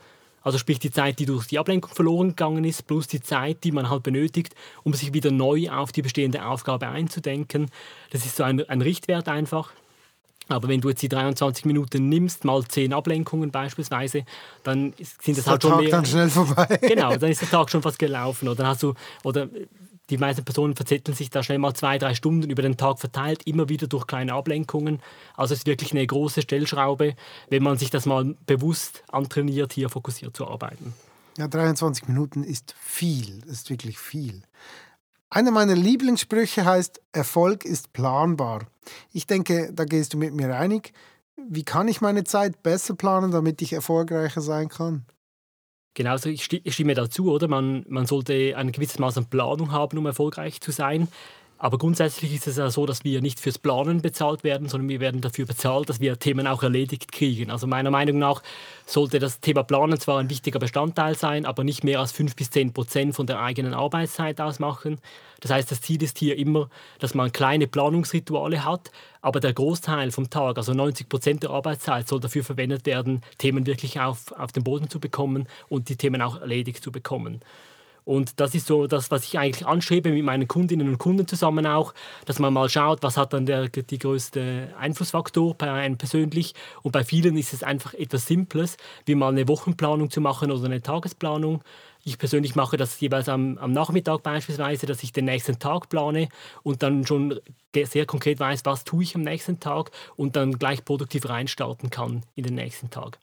Also 0.42 0.58
sprich 0.58 0.78
die 0.78 0.90
Zeit, 0.90 1.18
die 1.18 1.24
durch 1.24 1.46
die 1.46 1.58
Ablenkung 1.58 1.94
verloren 1.94 2.28
gegangen 2.28 2.64
ist, 2.64 2.86
plus 2.86 3.06
die 3.06 3.22
Zeit, 3.22 3.64
die 3.64 3.72
man 3.72 3.88
halt 3.88 4.02
benötigt, 4.02 4.54
um 4.82 4.92
sich 4.92 5.14
wieder 5.14 5.30
neu 5.30 5.70
auf 5.70 5.90
die 5.90 6.02
bestehende 6.02 6.44
Aufgabe 6.44 6.88
einzudenken. 6.88 7.70
Das 8.10 8.26
ist 8.26 8.36
so 8.36 8.44
ein, 8.44 8.62
ein 8.68 8.82
Richtwert 8.82 9.26
einfach. 9.28 9.72
Aber 10.48 10.68
wenn 10.68 10.80
du 10.80 10.90
jetzt 10.90 11.02
die 11.02 11.08
23 11.08 11.64
Minuten 11.64 12.08
nimmst, 12.08 12.44
mal 12.44 12.62
10 12.64 12.92
Ablenkungen 12.92 13.50
beispielsweise, 13.50 14.24
dann 14.62 14.92
sind 15.22 15.38
das 15.38 15.46
halt 15.46 15.62
schon 15.62 15.72
Tag 15.72 15.80
mehr. 15.80 15.90
dann 15.90 16.04
schnell 16.04 16.28
vorbei. 16.28 16.78
Genau, 16.82 17.16
dann 17.16 17.30
ist 17.30 17.40
der 17.40 17.50
Tag 17.50 17.70
schon 17.70 17.82
fast 17.82 17.98
gelaufen. 17.98 18.48
Oder 18.48 18.66
hast 18.66 18.82
du, 18.82 18.94
oder 19.22 19.48
die 20.10 20.18
meisten 20.18 20.44
Personen 20.44 20.76
verzetteln 20.76 21.16
sich 21.16 21.30
da 21.30 21.42
schnell 21.42 21.58
mal 21.58 21.74
zwei, 21.74 21.98
drei 21.98 22.14
Stunden 22.14 22.50
über 22.50 22.62
den 22.62 22.76
Tag 22.76 22.98
verteilt, 22.98 23.46
immer 23.46 23.68
wieder 23.68 23.86
durch 23.86 24.06
kleine 24.06 24.34
Ablenkungen. 24.34 25.00
Also 25.34 25.54
es 25.54 25.60
ist 25.60 25.66
wirklich 25.66 25.92
eine 25.92 26.06
große 26.06 26.42
Stellschraube, 26.42 27.14
wenn 27.48 27.62
man 27.62 27.78
sich 27.78 27.90
das 27.90 28.04
mal 28.04 28.34
bewusst 28.46 29.02
antrainiert, 29.10 29.72
hier 29.72 29.88
fokussiert 29.88 30.36
zu 30.36 30.46
arbeiten. 30.46 30.92
Ja, 31.38 31.48
23 31.48 32.06
Minuten 32.06 32.44
ist 32.44 32.74
viel, 32.78 33.42
ist 33.46 33.70
wirklich 33.70 33.98
viel. 33.98 34.42
Einer 35.34 35.50
meiner 35.50 35.74
Lieblingssprüche 35.74 36.64
heißt, 36.64 37.00
Erfolg 37.10 37.64
ist 37.64 37.92
planbar. 37.92 38.68
Ich 39.12 39.26
denke, 39.26 39.72
da 39.72 39.84
gehst 39.84 40.14
du 40.14 40.16
mit 40.16 40.32
mir 40.32 40.56
einig. 40.56 40.92
Wie 41.36 41.64
kann 41.64 41.88
ich 41.88 42.00
meine 42.00 42.22
Zeit 42.22 42.62
besser 42.62 42.94
planen, 42.94 43.32
damit 43.32 43.60
ich 43.60 43.72
erfolgreicher 43.72 44.40
sein 44.40 44.68
kann? 44.68 45.04
Genauso, 45.94 46.28
ich 46.28 46.44
stimme 46.44 46.94
dazu, 46.94 47.32
oder? 47.32 47.48
Man, 47.48 47.84
man 47.88 48.06
sollte 48.06 48.56
ein 48.56 48.70
gewisses 48.70 49.00
Maß 49.00 49.18
an 49.18 49.26
Planung 49.26 49.72
haben, 49.72 49.98
um 49.98 50.06
erfolgreich 50.06 50.60
zu 50.60 50.70
sein. 50.70 51.08
Aber 51.64 51.78
grundsätzlich 51.78 52.34
ist 52.34 52.46
es 52.46 52.58
ja 52.58 52.68
so, 52.68 52.84
dass 52.84 53.04
wir 53.04 53.22
nicht 53.22 53.40
fürs 53.40 53.58
Planen 53.58 54.02
bezahlt 54.02 54.44
werden, 54.44 54.68
sondern 54.68 54.90
wir 54.90 55.00
werden 55.00 55.22
dafür 55.22 55.46
bezahlt, 55.46 55.88
dass 55.88 55.98
wir 55.98 56.18
Themen 56.18 56.46
auch 56.46 56.62
erledigt 56.62 57.10
kriegen. 57.10 57.50
Also 57.50 57.66
meiner 57.66 57.90
Meinung 57.90 58.18
nach 58.18 58.42
sollte 58.84 59.18
das 59.18 59.40
Thema 59.40 59.62
Planen 59.62 59.98
zwar 59.98 60.18
ein 60.18 60.28
wichtiger 60.28 60.58
Bestandteil 60.58 61.14
sein, 61.14 61.46
aber 61.46 61.64
nicht 61.64 61.82
mehr 61.82 62.00
als 62.00 62.12
5 62.12 62.36
bis 62.36 62.50
10 62.50 62.74
Prozent 62.74 63.14
von 63.14 63.26
der 63.26 63.40
eigenen 63.40 63.72
Arbeitszeit 63.72 64.42
ausmachen. 64.42 64.98
Das 65.40 65.52
heißt, 65.52 65.70
das 65.70 65.80
Ziel 65.80 66.02
ist 66.02 66.18
hier 66.18 66.36
immer, 66.36 66.68
dass 66.98 67.14
man 67.14 67.32
kleine 67.32 67.66
Planungsrituale 67.66 68.62
hat, 68.62 68.90
aber 69.22 69.40
der 69.40 69.54
Großteil 69.54 70.10
vom 70.10 70.28
Tag, 70.28 70.58
also 70.58 70.74
90 70.74 71.08
Prozent 71.08 71.44
der 71.44 71.50
Arbeitszeit, 71.50 72.06
soll 72.06 72.20
dafür 72.20 72.44
verwendet 72.44 72.84
werden, 72.84 73.22
Themen 73.38 73.64
wirklich 73.64 73.98
auf, 73.98 74.32
auf 74.32 74.52
den 74.52 74.64
Boden 74.64 74.90
zu 74.90 75.00
bekommen 75.00 75.48
und 75.70 75.88
die 75.88 75.96
Themen 75.96 76.20
auch 76.20 76.42
erledigt 76.42 76.84
zu 76.84 76.92
bekommen. 76.92 77.40
Und 78.04 78.38
das 78.40 78.54
ist 78.54 78.66
so 78.66 78.86
das, 78.86 79.10
was 79.10 79.24
ich 79.24 79.38
eigentlich 79.38 79.66
anstrebe 79.66 80.10
mit 80.10 80.24
meinen 80.24 80.46
Kundinnen 80.46 80.88
und 80.88 80.98
Kunden 80.98 81.26
zusammen 81.26 81.66
auch, 81.66 81.94
dass 82.26 82.38
man 82.38 82.52
mal 82.52 82.68
schaut, 82.68 83.02
was 83.02 83.16
hat 83.16 83.32
dann 83.32 83.46
der 83.46 83.68
die 83.68 83.98
größte 83.98 84.74
Einflussfaktor 84.78 85.54
bei 85.54 85.70
einem 85.72 85.96
persönlich. 85.96 86.54
Und 86.82 86.92
bei 86.92 87.04
vielen 87.04 87.36
ist 87.36 87.54
es 87.54 87.62
einfach 87.62 87.94
etwas 87.94 88.26
Simples, 88.26 88.76
wie 89.06 89.14
mal 89.14 89.32
eine 89.32 89.48
Wochenplanung 89.48 90.10
zu 90.10 90.20
machen 90.20 90.50
oder 90.50 90.66
eine 90.66 90.82
Tagesplanung. 90.82 91.62
Ich 92.04 92.18
persönlich 92.18 92.54
mache 92.54 92.76
das 92.76 93.00
jeweils 93.00 93.30
am, 93.30 93.56
am 93.56 93.72
Nachmittag 93.72 94.22
beispielsweise, 94.22 94.84
dass 94.84 95.02
ich 95.02 95.12
den 95.12 95.24
nächsten 95.24 95.58
Tag 95.58 95.88
plane 95.88 96.28
und 96.62 96.82
dann 96.82 97.06
schon 97.06 97.40
sehr 97.74 98.04
konkret 98.04 98.38
weiß, 98.38 98.66
was 98.66 98.84
tue 98.84 99.02
ich 99.02 99.14
am 99.14 99.22
nächsten 99.22 99.58
Tag 99.58 99.90
und 100.16 100.36
dann 100.36 100.58
gleich 100.58 100.84
produktiv 100.84 101.28
reinstarten 101.28 101.88
kann 101.88 102.22
in 102.34 102.44
den 102.44 102.54
nächsten 102.56 102.90
Tag. 102.90 103.18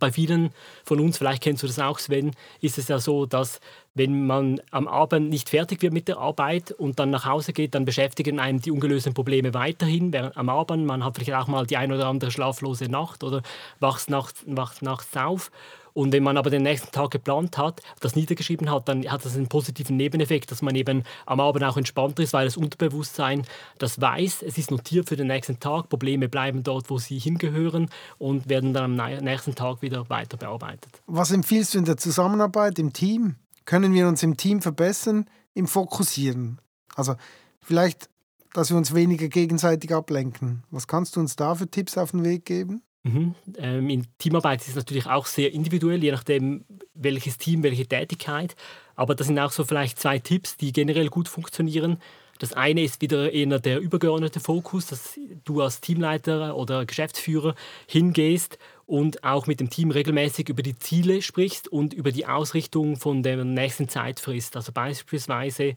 Bei 0.00 0.10
vielen 0.10 0.50
von 0.84 0.98
uns, 0.98 1.18
vielleicht 1.18 1.42
kennst 1.42 1.62
du 1.62 1.68
das 1.68 1.78
auch, 1.78 2.00
Sven, 2.00 2.32
ist 2.60 2.76
es 2.76 2.88
ja 2.88 2.98
so, 2.98 3.24
dass 3.24 3.60
wenn 3.94 4.26
man 4.26 4.60
am 4.72 4.88
Abend 4.88 5.30
nicht 5.30 5.48
fertig 5.48 5.80
wird 5.80 5.92
mit 5.92 6.08
der 6.08 6.18
Arbeit 6.18 6.72
und 6.72 6.98
dann 6.98 7.10
nach 7.10 7.24
Hause 7.24 7.52
geht, 7.52 7.74
dann 7.74 7.84
beschäftigen 7.84 8.40
einen 8.40 8.60
die 8.60 8.72
ungelösten 8.72 9.14
Probleme 9.14 9.54
weiterhin 9.54 10.12
während 10.12 10.36
am 10.36 10.48
Abend. 10.48 10.86
Man 10.86 11.04
hat 11.04 11.14
vielleicht 11.14 11.34
auch 11.34 11.46
mal 11.46 11.66
die 11.66 11.76
ein 11.76 11.92
oder 11.92 12.06
andere 12.08 12.32
schlaflose 12.32 12.86
Nacht 12.90 13.22
oder 13.22 13.42
wacht 13.78 14.10
nachts, 14.10 14.44
wacht 14.46 14.82
nachts 14.82 15.16
auf. 15.16 15.52
Und 15.96 16.12
wenn 16.12 16.22
man 16.22 16.36
aber 16.36 16.50
den 16.50 16.62
nächsten 16.62 16.92
Tag 16.92 17.10
geplant 17.10 17.56
hat, 17.56 17.80
das 18.00 18.16
niedergeschrieben 18.16 18.70
hat, 18.70 18.86
dann 18.86 19.10
hat 19.10 19.24
das 19.24 19.34
einen 19.34 19.48
positiven 19.48 19.96
Nebeneffekt, 19.96 20.50
dass 20.50 20.60
man 20.60 20.74
eben 20.74 21.04
am 21.24 21.40
Abend 21.40 21.64
auch 21.64 21.78
entspannter 21.78 22.22
ist, 22.22 22.34
weil 22.34 22.44
das 22.44 22.58
Unterbewusstsein 22.58 23.46
das 23.78 23.98
weiß, 23.98 24.42
es 24.42 24.58
ist 24.58 24.70
notiert 24.70 25.08
für 25.08 25.16
den 25.16 25.28
nächsten 25.28 25.58
Tag, 25.58 25.88
Probleme 25.88 26.28
bleiben 26.28 26.62
dort, 26.62 26.90
wo 26.90 26.98
sie 26.98 27.18
hingehören 27.18 27.88
und 28.18 28.46
werden 28.50 28.74
dann 28.74 29.00
am 29.00 29.24
nächsten 29.24 29.54
Tag 29.54 29.80
wieder 29.80 30.10
weiter 30.10 30.36
bearbeitet. 30.36 31.00
Was 31.06 31.30
empfiehlst 31.30 31.72
du 31.72 31.78
in 31.78 31.86
der 31.86 31.96
Zusammenarbeit 31.96 32.78
im 32.78 32.92
Team? 32.92 33.36
Können 33.64 33.94
wir 33.94 34.06
uns 34.06 34.22
im 34.22 34.36
Team 34.36 34.60
verbessern 34.60 35.24
im 35.54 35.66
Fokussieren? 35.66 36.60
Also 36.94 37.14
vielleicht, 37.62 38.10
dass 38.52 38.68
wir 38.68 38.76
uns 38.76 38.94
weniger 38.94 39.28
gegenseitig 39.28 39.94
ablenken. 39.94 40.62
Was 40.70 40.88
kannst 40.88 41.16
du 41.16 41.20
uns 41.20 41.36
da 41.36 41.54
für 41.54 41.70
Tipps 41.70 41.96
auf 41.96 42.10
den 42.10 42.22
Weg 42.22 42.44
geben? 42.44 42.82
Mhm. 43.06 43.34
Ähm, 43.58 43.88
in 43.88 44.06
Teamarbeit 44.18 44.60
ist 44.62 44.68
es 44.68 44.74
natürlich 44.74 45.06
auch 45.06 45.26
sehr 45.26 45.52
individuell, 45.52 46.02
je 46.02 46.10
nachdem, 46.10 46.64
welches 46.94 47.38
Team, 47.38 47.62
welche 47.62 47.86
Tätigkeit. 47.86 48.56
Aber 48.96 49.14
das 49.14 49.26
sind 49.28 49.38
auch 49.38 49.52
so 49.52 49.64
vielleicht 49.64 49.98
zwei 49.98 50.18
Tipps, 50.18 50.56
die 50.56 50.72
generell 50.72 51.08
gut 51.08 51.28
funktionieren. 51.28 51.98
Das 52.38 52.52
eine 52.52 52.82
ist 52.82 53.00
wieder 53.00 53.32
eher 53.32 53.58
der 53.58 53.80
übergeordnete 53.80 54.40
Fokus, 54.40 54.86
dass 54.86 55.18
du 55.44 55.62
als 55.62 55.80
Teamleiter 55.80 56.56
oder 56.56 56.84
Geschäftsführer 56.84 57.54
hingehst 57.86 58.58
und 58.84 59.24
auch 59.24 59.46
mit 59.46 59.60
dem 59.60 59.70
Team 59.70 59.90
regelmäßig 59.90 60.48
über 60.48 60.62
die 60.62 60.78
Ziele 60.78 61.22
sprichst 61.22 61.68
und 61.68 61.94
über 61.94 62.12
die 62.12 62.26
Ausrichtung 62.26 62.96
von 62.96 63.22
der 63.22 63.44
nächsten 63.44 63.88
Zeitfrist. 63.88 64.54
Also 64.54 64.72
beispielsweise 64.72 65.76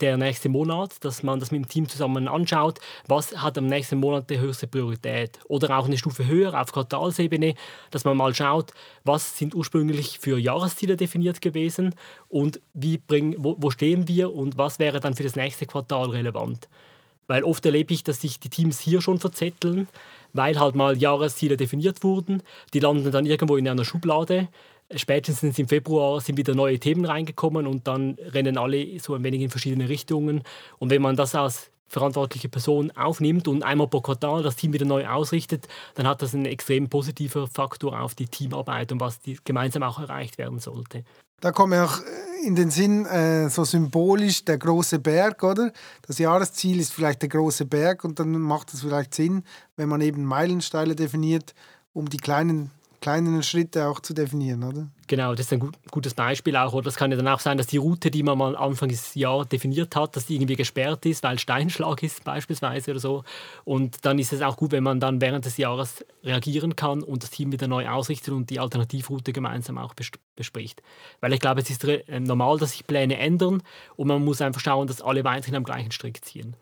der 0.00 0.16
nächste 0.16 0.48
Monat, 0.48 1.02
dass 1.04 1.22
man 1.22 1.40
das 1.40 1.50
mit 1.50 1.62
dem 1.62 1.68
Team 1.68 1.88
zusammen 1.88 2.28
anschaut, 2.28 2.78
was 3.06 3.36
hat 3.36 3.58
am 3.58 3.66
nächsten 3.66 3.98
Monat 3.98 4.30
die 4.30 4.38
höchste 4.38 4.66
Priorität. 4.66 5.38
Oder 5.48 5.78
auch 5.78 5.86
eine 5.86 5.98
Stufe 5.98 6.26
höher 6.26 6.60
auf 6.60 6.72
Quartalsebene, 6.72 7.54
dass 7.90 8.04
man 8.04 8.16
mal 8.16 8.34
schaut, 8.34 8.72
was 9.04 9.38
sind 9.38 9.54
ursprünglich 9.54 10.18
für 10.18 10.38
Jahresziele 10.38 10.96
definiert 10.96 11.40
gewesen 11.40 11.94
und 12.28 12.60
wie 12.74 12.98
bring, 12.98 13.34
wo, 13.38 13.56
wo 13.58 13.70
stehen 13.70 14.06
wir 14.06 14.34
und 14.34 14.58
was 14.58 14.78
wäre 14.78 15.00
dann 15.00 15.14
für 15.14 15.24
das 15.24 15.36
nächste 15.36 15.66
Quartal 15.66 16.10
relevant. 16.10 16.68
Weil 17.26 17.44
oft 17.44 17.64
erlebe 17.64 17.94
ich, 17.94 18.02
dass 18.02 18.20
sich 18.20 18.40
die 18.40 18.48
Teams 18.48 18.80
hier 18.80 19.00
schon 19.00 19.20
verzetteln, 19.20 19.86
weil 20.32 20.58
halt 20.58 20.74
mal 20.74 20.98
Jahresziele 20.98 21.56
definiert 21.56 22.02
wurden. 22.02 22.42
Die 22.74 22.80
landen 22.80 23.12
dann 23.12 23.24
irgendwo 23.24 23.56
in 23.56 23.68
einer 23.68 23.84
Schublade. 23.84 24.48
Spätestens 24.96 25.58
im 25.58 25.68
Februar 25.68 26.20
sind 26.20 26.36
wieder 26.36 26.54
neue 26.54 26.80
Themen 26.80 27.04
reingekommen 27.04 27.66
und 27.66 27.86
dann 27.86 28.16
rennen 28.20 28.58
alle 28.58 28.98
so 28.98 29.14
ein 29.14 29.22
wenig 29.22 29.40
in 29.40 29.50
verschiedene 29.50 29.88
Richtungen. 29.88 30.42
Und 30.78 30.90
wenn 30.90 31.00
man 31.00 31.16
das 31.16 31.34
als 31.34 31.70
verantwortliche 31.90 32.48
Person 32.48 32.90
aufnimmt 32.92 33.48
und 33.48 33.62
einmal 33.62 33.88
pro 33.88 34.00
Quartal 34.00 34.42
das 34.42 34.56
Team 34.56 34.72
wieder 34.72 34.86
neu 34.86 35.06
ausrichtet, 35.06 35.68
dann 35.94 36.06
hat 36.06 36.22
das 36.22 36.34
einen 36.34 36.46
extrem 36.46 36.88
positiven 36.88 37.46
Faktor 37.48 38.00
auf 38.00 38.14
die 38.14 38.26
Teamarbeit 38.26 38.92
und 38.92 39.00
was 39.00 39.20
die 39.20 39.38
gemeinsam 39.44 39.82
auch 39.82 39.98
erreicht 39.98 40.38
werden 40.38 40.60
sollte. 40.60 41.04
Da 41.40 41.52
kommt 41.52 41.70
mir 41.70 41.84
auch 41.84 42.00
äh, 42.00 42.46
in 42.46 42.54
den 42.54 42.70
Sinn 42.70 43.06
äh, 43.06 43.48
so 43.48 43.64
symbolisch 43.64 44.44
der 44.44 44.58
große 44.58 44.98
Berg, 44.98 45.42
oder? 45.42 45.72
Das 46.06 46.18
Jahresziel 46.18 46.80
ist 46.80 46.92
vielleicht 46.92 47.22
der 47.22 47.28
große 47.28 47.64
Berg 47.64 48.04
und 48.04 48.18
dann 48.18 48.30
macht 48.40 48.72
es 48.72 48.82
vielleicht 48.82 49.14
Sinn, 49.14 49.44
wenn 49.76 49.88
man 49.88 50.00
eben 50.00 50.24
Meilensteine 50.24 50.94
definiert, 50.94 51.54
um 51.92 52.08
die 52.08 52.18
kleinen 52.18 52.70
kleineren 53.00 53.42
Schritte 53.42 53.88
auch 53.88 54.00
zu 54.00 54.14
definieren, 54.14 54.62
oder? 54.62 54.88
Genau, 55.06 55.34
das 55.34 55.46
ist 55.46 55.52
ein 55.52 55.72
gutes 55.90 56.14
Beispiel 56.14 56.54
auch. 56.56 56.72
Oder 56.72 56.88
es 56.88 56.96
kann 56.96 57.10
ja 57.10 57.16
dann 57.16 57.26
auch 57.28 57.40
sein, 57.40 57.58
dass 57.58 57.66
die 57.66 57.78
Route, 57.78 58.10
die 58.10 58.22
man 58.22 58.38
mal 58.38 58.54
Anfang 58.54 58.88
des 58.88 59.14
Jahres 59.14 59.48
definiert 59.48 59.96
hat, 59.96 60.14
dass 60.14 60.26
die 60.26 60.36
irgendwie 60.36 60.56
gesperrt 60.56 61.04
ist, 61.06 61.22
weil 61.22 61.38
Steinschlag 61.38 62.02
ist 62.02 62.22
beispielsweise 62.24 62.92
oder 62.92 63.00
so. 63.00 63.24
Und 63.64 64.04
dann 64.04 64.18
ist 64.18 64.32
es 64.32 64.42
auch 64.42 64.56
gut, 64.56 64.72
wenn 64.72 64.84
man 64.84 65.00
dann 65.00 65.20
während 65.20 65.46
des 65.46 65.56
Jahres 65.56 66.04
reagieren 66.22 66.76
kann 66.76 67.02
und 67.02 67.22
das 67.22 67.30
Team 67.30 67.50
wieder 67.50 67.66
neu 67.66 67.88
ausrichtet 67.88 68.34
und 68.34 68.50
die 68.50 68.60
Alternativroute 68.60 69.32
gemeinsam 69.32 69.78
auch 69.78 69.94
bespricht. 70.36 70.82
Weil 71.20 71.32
ich 71.32 71.40
glaube, 71.40 71.60
es 71.62 71.70
ist 71.70 71.84
äh, 71.84 72.20
normal, 72.20 72.58
dass 72.58 72.72
sich 72.72 72.86
Pläne 72.86 73.18
ändern 73.18 73.62
und 73.96 74.08
man 74.08 74.24
muss 74.24 74.40
einfach 74.40 74.60
schauen, 74.60 74.86
dass 74.86 75.02
alle 75.02 75.24
weiterhin 75.24 75.56
am 75.56 75.64
gleichen 75.64 75.90
Strick 75.90 76.24
ziehen. 76.24 76.54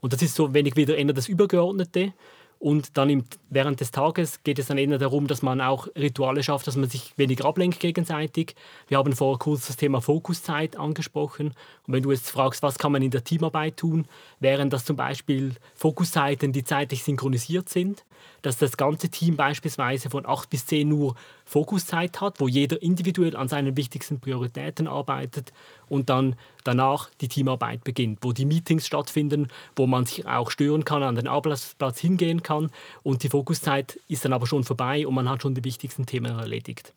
Und 0.00 0.12
das 0.12 0.22
ist 0.22 0.34
so 0.34 0.54
wenig 0.54 0.76
wieder 0.76 0.96
eher 0.96 1.12
das 1.12 1.28
Übergeordnete. 1.28 2.12
Und 2.60 2.98
dann 2.98 3.08
im, 3.08 3.24
während 3.48 3.80
des 3.80 3.90
Tages 3.90 4.42
geht 4.44 4.58
es 4.58 4.66
dann 4.66 4.76
eher 4.76 4.98
darum, 4.98 5.26
dass 5.26 5.40
man 5.40 5.62
auch 5.62 5.88
Rituale 5.96 6.42
schafft, 6.42 6.66
dass 6.66 6.76
man 6.76 6.90
sich 6.90 7.14
weniger 7.16 7.46
ablenkt 7.46 7.80
gegenseitig. 7.80 8.54
Wir 8.86 8.98
haben 8.98 9.16
vorher 9.16 9.38
kurz 9.38 9.66
das 9.66 9.78
Thema 9.78 10.02
Fokuszeit 10.02 10.76
angesprochen. 10.76 11.54
Und 11.86 11.94
wenn 11.94 12.02
du 12.02 12.12
jetzt 12.12 12.30
fragst, 12.30 12.62
was 12.62 12.76
kann 12.76 12.92
man 12.92 13.00
in 13.00 13.10
der 13.10 13.24
Teamarbeit 13.24 13.78
tun, 13.78 14.04
wären 14.40 14.68
das 14.68 14.84
zum 14.84 14.96
Beispiel 14.96 15.54
Fokuszeiten, 15.74 16.52
die 16.52 16.62
zeitlich 16.62 17.02
synchronisiert 17.02 17.70
sind 17.70 18.04
dass 18.42 18.58
das 18.58 18.76
ganze 18.76 19.08
Team 19.08 19.36
beispielsweise 19.36 20.10
von 20.10 20.26
8 20.26 20.50
bis 20.50 20.66
10 20.66 20.92
Uhr 20.92 21.14
Fokuszeit 21.44 22.20
hat, 22.20 22.40
wo 22.40 22.48
jeder 22.48 22.80
individuell 22.82 23.36
an 23.36 23.48
seinen 23.48 23.76
wichtigsten 23.76 24.20
Prioritäten 24.20 24.86
arbeitet 24.86 25.52
und 25.88 26.10
dann 26.10 26.36
danach 26.64 27.10
die 27.20 27.28
Teamarbeit 27.28 27.84
beginnt, 27.84 28.20
wo 28.22 28.32
die 28.32 28.44
Meetings 28.44 28.86
stattfinden, 28.86 29.48
wo 29.76 29.86
man 29.86 30.06
sich 30.06 30.26
auch 30.26 30.50
stören 30.50 30.84
kann, 30.84 31.02
an 31.02 31.16
den 31.16 31.28
Arbeitsplatz 31.28 31.98
hingehen 31.98 32.42
kann 32.42 32.70
und 33.02 33.22
die 33.22 33.28
Fokuszeit 33.28 33.98
ist 34.08 34.24
dann 34.24 34.32
aber 34.32 34.46
schon 34.46 34.64
vorbei 34.64 35.06
und 35.06 35.14
man 35.14 35.28
hat 35.28 35.42
schon 35.42 35.54
die 35.54 35.64
wichtigsten 35.64 36.06
Themen 36.06 36.38
erledigt. 36.38 36.94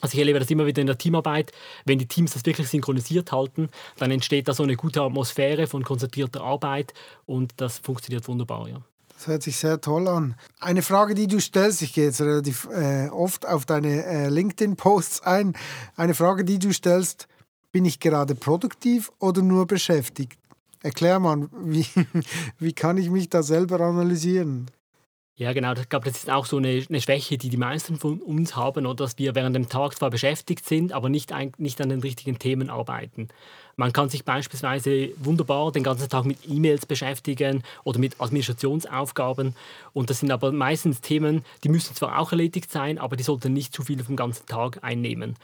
Also 0.00 0.14
ich 0.14 0.18
erlebe 0.18 0.38
das 0.38 0.50
immer 0.50 0.66
wieder 0.66 0.80
in 0.80 0.86
der 0.86 0.98
Teamarbeit. 0.98 1.52
Wenn 1.84 1.98
die 1.98 2.06
Teams 2.06 2.32
das 2.32 2.44
wirklich 2.44 2.68
synchronisiert 2.68 3.32
halten, 3.32 3.70
dann 3.98 4.10
entsteht 4.10 4.48
da 4.48 4.54
so 4.54 4.62
eine 4.62 4.76
gute 4.76 5.00
Atmosphäre 5.02 5.66
von 5.66 5.82
konzentrierter 5.84 6.42
Arbeit 6.42 6.92
und 7.24 7.54
das 7.56 7.78
funktioniert 7.78 8.28
wunderbar. 8.28 8.68
Ja. 8.68 8.82
Das 9.16 9.28
hört 9.28 9.42
sich 9.42 9.56
sehr 9.56 9.80
toll 9.80 10.08
an. 10.08 10.34
Eine 10.60 10.82
Frage, 10.82 11.14
die 11.14 11.26
du 11.26 11.40
stellst, 11.40 11.80
ich 11.80 11.94
gehe 11.94 12.04
jetzt 12.04 12.20
relativ 12.20 12.68
äh, 12.70 13.08
oft 13.08 13.46
auf 13.46 13.64
deine 13.64 14.04
äh, 14.04 14.28
LinkedIn-Posts 14.28 15.22
ein. 15.22 15.54
Eine 15.96 16.14
Frage, 16.14 16.44
die 16.44 16.58
du 16.58 16.72
stellst, 16.72 17.26
bin 17.72 17.86
ich 17.86 17.98
gerade 17.98 18.34
produktiv 18.34 19.10
oder 19.18 19.40
nur 19.40 19.66
beschäftigt? 19.66 20.38
Erklär 20.82 21.18
mal, 21.18 21.48
wie, 21.62 21.86
wie 22.58 22.74
kann 22.74 22.98
ich 22.98 23.08
mich 23.08 23.30
da 23.30 23.42
selber 23.42 23.80
analysieren? 23.80 24.70
Ja, 25.38 25.52
genau. 25.52 25.74
Ich 25.74 25.90
glaube, 25.90 26.06
das 26.06 26.16
ist 26.16 26.30
auch 26.30 26.46
so 26.46 26.56
eine, 26.56 26.82
eine, 26.88 27.00
Schwäche, 27.00 27.36
die 27.36 27.50
die 27.50 27.58
meisten 27.58 27.96
von 27.96 28.20
uns 28.22 28.56
haben, 28.56 28.86
oder 28.86 29.04
dass 29.04 29.18
wir 29.18 29.34
während 29.34 29.54
dem 29.54 29.68
Tag 29.68 29.94
zwar 29.94 30.08
beschäftigt 30.08 30.64
sind, 30.64 30.94
aber 30.94 31.10
nicht, 31.10 31.30
ein, 31.30 31.52
nicht 31.58 31.78
an 31.82 31.90
den 31.90 32.00
richtigen 32.00 32.38
Themen 32.38 32.70
arbeiten. 32.70 33.28
Man 33.76 33.92
kann 33.92 34.08
sich 34.08 34.24
beispielsweise 34.24 35.10
wunderbar 35.18 35.72
den 35.72 35.82
ganzen 35.82 36.08
Tag 36.08 36.24
mit 36.24 36.38
E-Mails 36.48 36.86
beschäftigen 36.86 37.62
oder 37.84 37.98
mit 37.98 38.18
Administrationsaufgaben. 38.18 39.54
Und 39.92 40.08
das 40.08 40.20
sind 40.20 40.30
aber 40.30 40.52
meistens 40.52 41.02
Themen, 41.02 41.44
die 41.64 41.68
müssen 41.68 41.94
zwar 41.94 42.18
auch 42.18 42.32
erledigt 42.32 42.72
sein, 42.72 42.96
aber 42.96 43.16
die 43.16 43.22
sollten 43.22 43.52
nicht 43.52 43.74
zu 43.74 43.82
viel 43.82 44.02
vom 44.02 44.16
ganzen 44.16 44.46
Tag 44.46 44.82
einnehmen. 44.82 45.36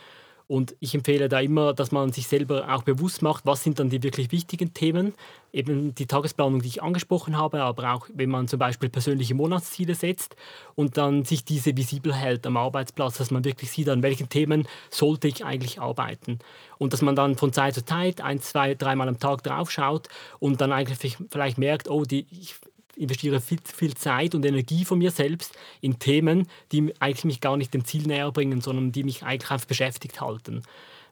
Und 0.52 0.76
ich 0.80 0.94
empfehle 0.94 1.30
da 1.30 1.40
immer, 1.40 1.72
dass 1.72 1.92
man 1.92 2.12
sich 2.12 2.28
selber 2.28 2.68
auch 2.68 2.82
bewusst 2.82 3.22
macht, 3.22 3.46
was 3.46 3.62
sind 3.62 3.78
dann 3.78 3.88
die 3.88 4.02
wirklich 4.02 4.32
wichtigen 4.32 4.74
Themen. 4.74 5.14
Eben 5.50 5.94
die 5.94 6.04
Tagesplanung, 6.04 6.60
die 6.60 6.68
ich 6.68 6.82
angesprochen 6.82 7.38
habe, 7.38 7.62
aber 7.62 7.94
auch 7.94 8.06
wenn 8.12 8.28
man 8.28 8.48
zum 8.48 8.58
Beispiel 8.58 8.90
persönliche 8.90 9.34
Monatsziele 9.34 9.94
setzt 9.94 10.36
und 10.74 10.98
dann 10.98 11.24
sich 11.24 11.46
diese 11.46 11.74
visibel 11.74 12.14
hält 12.14 12.46
am 12.46 12.58
Arbeitsplatz, 12.58 13.16
dass 13.16 13.30
man 13.30 13.46
wirklich 13.46 13.70
sieht, 13.70 13.88
an 13.88 14.02
welchen 14.02 14.28
Themen 14.28 14.68
sollte 14.90 15.26
ich 15.26 15.42
eigentlich 15.42 15.80
arbeiten. 15.80 16.38
Und 16.76 16.92
dass 16.92 17.00
man 17.00 17.16
dann 17.16 17.36
von 17.36 17.54
Zeit 17.54 17.72
zu 17.74 17.82
Zeit 17.82 18.20
ein, 18.20 18.38
zwei, 18.42 18.74
dreimal 18.74 19.08
am 19.08 19.18
Tag 19.18 19.42
drauf 19.42 19.70
schaut 19.70 20.08
und 20.38 20.60
dann 20.60 20.70
eigentlich 20.70 21.16
vielleicht 21.30 21.56
merkt, 21.56 21.88
oh, 21.88 22.04
die, 22.04 22.26
ich, 22.30 22.56
investiere 22.96 23.40
viel, 23.40 23.58
viel 23.64 23.94
Zeit 23.94 24.34
und 24.34 24.44
Energie 24.44 24.84
von 24.84 24.98
mir 24.98 25.10
selbst 25.10 25.56
in 25.80 25.98
Themen, 25.98 26.48
die 26.72 26.92
eigentlich 27.00 27.24
mich 27.24 27.40
gar 27.40 27.56
nicht 27.56 27.72
dem 27.74 27.84
Ziel 27.84 28.06
näher 28.06 28.30
bringen, 28.32 28.60
sondern 28.60 28.92
die 28.92 29.04
mich 29.04 29.22
eigentlich 29.22 29.50
einfach 29.50 29.66
beschäftigt 29.66 30.20
halten. 30.20 30.62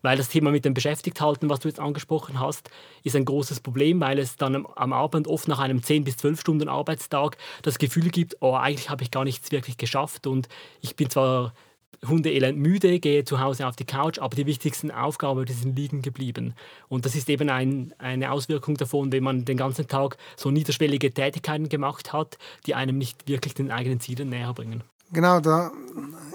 Weil 0.03 0.17
das 0.17 0.29
Thema 0.29 0.51
mit 0.51 0.65
dem 0.65 0.73
Beschäftigthalten, 0.73 1.51
was 1.51 1.61
du 1.61 1.69
jetzt 1.69 1.81
angesprochen 1.81 2.41
hast, 2.41 2.71
ist 3.05 3.17
ein 3.17 3.25
großes 3.25 3.61
Problem, 3.61 4.01
weil 4.01 4.19
es 4.19 4.37
dann 4.37 4.67
am 4.75 4.93
Abend 4.93 5.29
oft 5.29 5.47
nach 5.47 5.59
einem 5.59 5.83
10 5.83 6.05
bis 6.05 6.17
12 6.17 6.41
Stunden 6.41 6.69
Arbeitstag 6.69 7.37
das 7.63 7.79
Gefühl 7.79 8.09
gibt, 8.11 8.37
oh, 8.41 8.55
eigentlich 8.55 8.89
habe 8.89 9.03
ich 9.03 9.11
gar 9.11 9.25
nichts 9.25 9.53
wirklich 9.53 9.77
geschafft 9.77 10.27
und 10.27 10.49
ich 10.81 10.97
bin 10.97 11.11
zwar 11.11 11.53
Hundeelend 12.07 12.59
müde, 12.59 12.99
gehe 12.99 13.25
zu 13.25 13.41
Hause 13.41 13.67
auf 13.67 13.77
die 13.77 13.85
Couch, 13.85 14.19
aber 14.19 14.35
die 14.35 14.47
wichtigsten 14.47 14.91
Aufgaben, 14.91 15.45
die 15.45 15.53
sind 15.53 15.77
liegen 15.77 16.01
geblieben. 16.01 16.55
Und 16.89 17.05
das 17.05 17.15
ist 17.15 17.29
eben 17.29 17.51
ein, 17.51 17.95
eine 17.99 18.33
Auswirkung 18.33 18.77
davon, 18.77 19.13
wenn 19.13 19.23
man 19.23 19.45
den 19.45 19.59
ganzen 19.59 19.87
Tag 19.87 20.17
so 20.37 20.51
niederschwellige 20.51 21.13
Tätigkeiten 21.13 21.69
gemacht 21.69 22.13
hat, 22.13 22.39
die 22.67 22.75
einem 22.75 22.97
nicht 22.97 23.29
wirklich 23.29 23.55
den 23.55 23.71
eigenen 23.71 24.01
Zielen 24.01 24.31
näher 24.31 24.55
bringen. 24.55 24.83
Genau, 25.13 25.41
da 25.41 25.73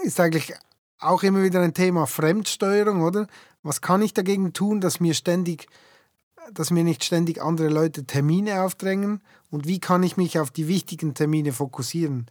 ist 0.04 0.20
eigentlich 0.20 0.52
auch 0.98 1.22
immer 1.22 1.42
wieder 1.42 1.60
ein 1.60 1.74
Thema 1.74 2.06
Fremdsteuerung, 2.06 3.02
oder? 3.02 3.26
Was 3.62 3.80
kann 3.80 4.02
ich 4.02 4.14
dagegen 4.14 4.52
tun, 4.52 4.80
dass 4.80 5.00
mir 5.00 5.14
ständig 5.14 5.66
dass 6.52 6.70
mir 6.70 6.84
nicht 6.84 7.04
ständig 7.04 7.42
andere 7.42 7.68
Leute 7.68 8.04
Termine 8.04 8.62
aufdrängen 8.62 9.20
und 9.50 9.66
wie 9.66 9.80
kann 9.80 10.02
ich 10.02 10.16
mich 10.16 10.38
auf 10.38 10.50
die 10.50 10.68
wichtigen 10.68 11.14
Termine 11.14 11.52
fokussieren? 11.52 12.26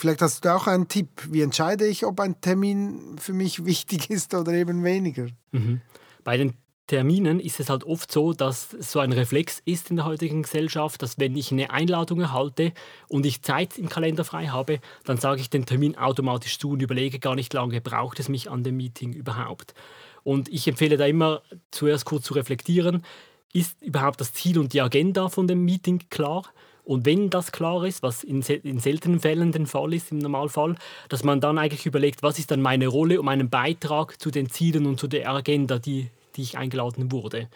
Vielleicht 0.00 0.22
hast 0.22 0.46
du 0.46 0.54
auch 0.54 0.66
einen 0.66 0.88
Tipp. 0.88 1.28
Wie 1.30 1.42
entscheide 1.42 1.86
ich, 1.86 2.06
ob 2.06 2.20
ein 2.20 2.40
Termin 2.40 3.16
für 3.18 3.34
mich 3.34 3.64
wichtig 3.66 4.08
ist 4.08 4.34
oder 4.34 4.52
eben 4.52 4.82
weniger? 4.82 5.26
Mhm. 5.52 5.82
Bei 6.24 6.38
den 6.38 6.54
Terminen 6.86 7.38
ist 7.38 7.60
es 7.60 7.68
halt 7.68 7.84
oft 7.84 8.10
so, 8.10 8.32
dass 8.32 8.70
so 8.70 8.98
ein 8.98 9.12
Reflex 9.12 9.60
ist 9.66 9.90
in 9.90 9.96
der 9.96 10.06
heutigen 10.06 10.42
Gesellschaft, 10.42 11.02
dass 11.02 11.18
wenn 11.18 11.36
ich 11.36 11.52
eine 11.52 11.70
Einladung 11.70 12.20
erhalte 12.20 12.72
und 13.08 13.26
ich 13.26 13.42
Zeit 13.42 13.78
im 13.78 13.90
Kalender 13.90 14.24
frei 14.24 14.46
habe, 14.46 14.80
dann 15.04 15.18
sage 15.18 15.42
ich 15.42 15.50
den 15.50 15.66
Termin 15.66 15.96
automatisch 15.96 16.58
zu 16.58 16.70
und 16.70 16.80
überlege 16.80 17.18
gar 17.18 17.34
nicht 17.34 17.52
lange, 17.52 17.80
braucht 17.82 18.18
es 18.20 18.30
mich 18.30 18.50
an 18.50 18.64
dem 18.64 18.78
Meeting 18.78 19.12
überhaupt. 19.12 19.74
Und 20.22 20.48
ich 20.48 20.66
empfehle 20.66 20.96
da 20.96 21.04
immer 21.04 21.42
zuerst 21.70 22.06
kurz 22.06 22.24
zu 22.24 22.34
reflektieren, 22.34 23.04
ist 23.52 23.82
überhaupt 23.82 24.20
das 24.20 24.32
Ziel 24.32 24.58
und 24.58 24.72
die 24.72 24.80
Agenda 24.80 25.28
von 25.28 25.46
dem 25.46 25.64
Meeting 25.64 26.02
klar? 26.08 26.44
Und 26.90 27.06
wenn 27.06 27.30
das 27.30 27.52
klar 27.52 27.84
ist, 27.84 28.02
was 28.02 28.24
in, 28.24 28.42
in 28.42 28.80
seltenen 28.80 29.20
Fällen 29.20 29.52
der 29.52 29.64
Fall 29.68 29.94
ist, 29.94 30.10
im 30.10 30.18
Normalfall, 30.18 30.74
dass 31.08 31.22
man 31.22 31.40
dann 31.40 31.56
eigentlich 31.56 31.86
überlegt, 31.86 32.24
was 32.24 32.40
ist 32.40 32.50
dann 32.50 32.60
meine 32.60 32.88
Rolle 32.88 33.20
und 33.20 33.26
mein 33.26 33.48
Beitrag 33.48 34.20
zu 34.20 34.32
den 34.32 34.50
Zielen 34.50 34.86
und 34.86 34.98
zu 34.98 35.06
der 35.06 35.30
Agenda, 35.30 35.78
die, 35.78 36.10
die 36.34 36.42
ich 36.42 36.58
eingeladen 36.58 37.12
wurde. 37.12 37.48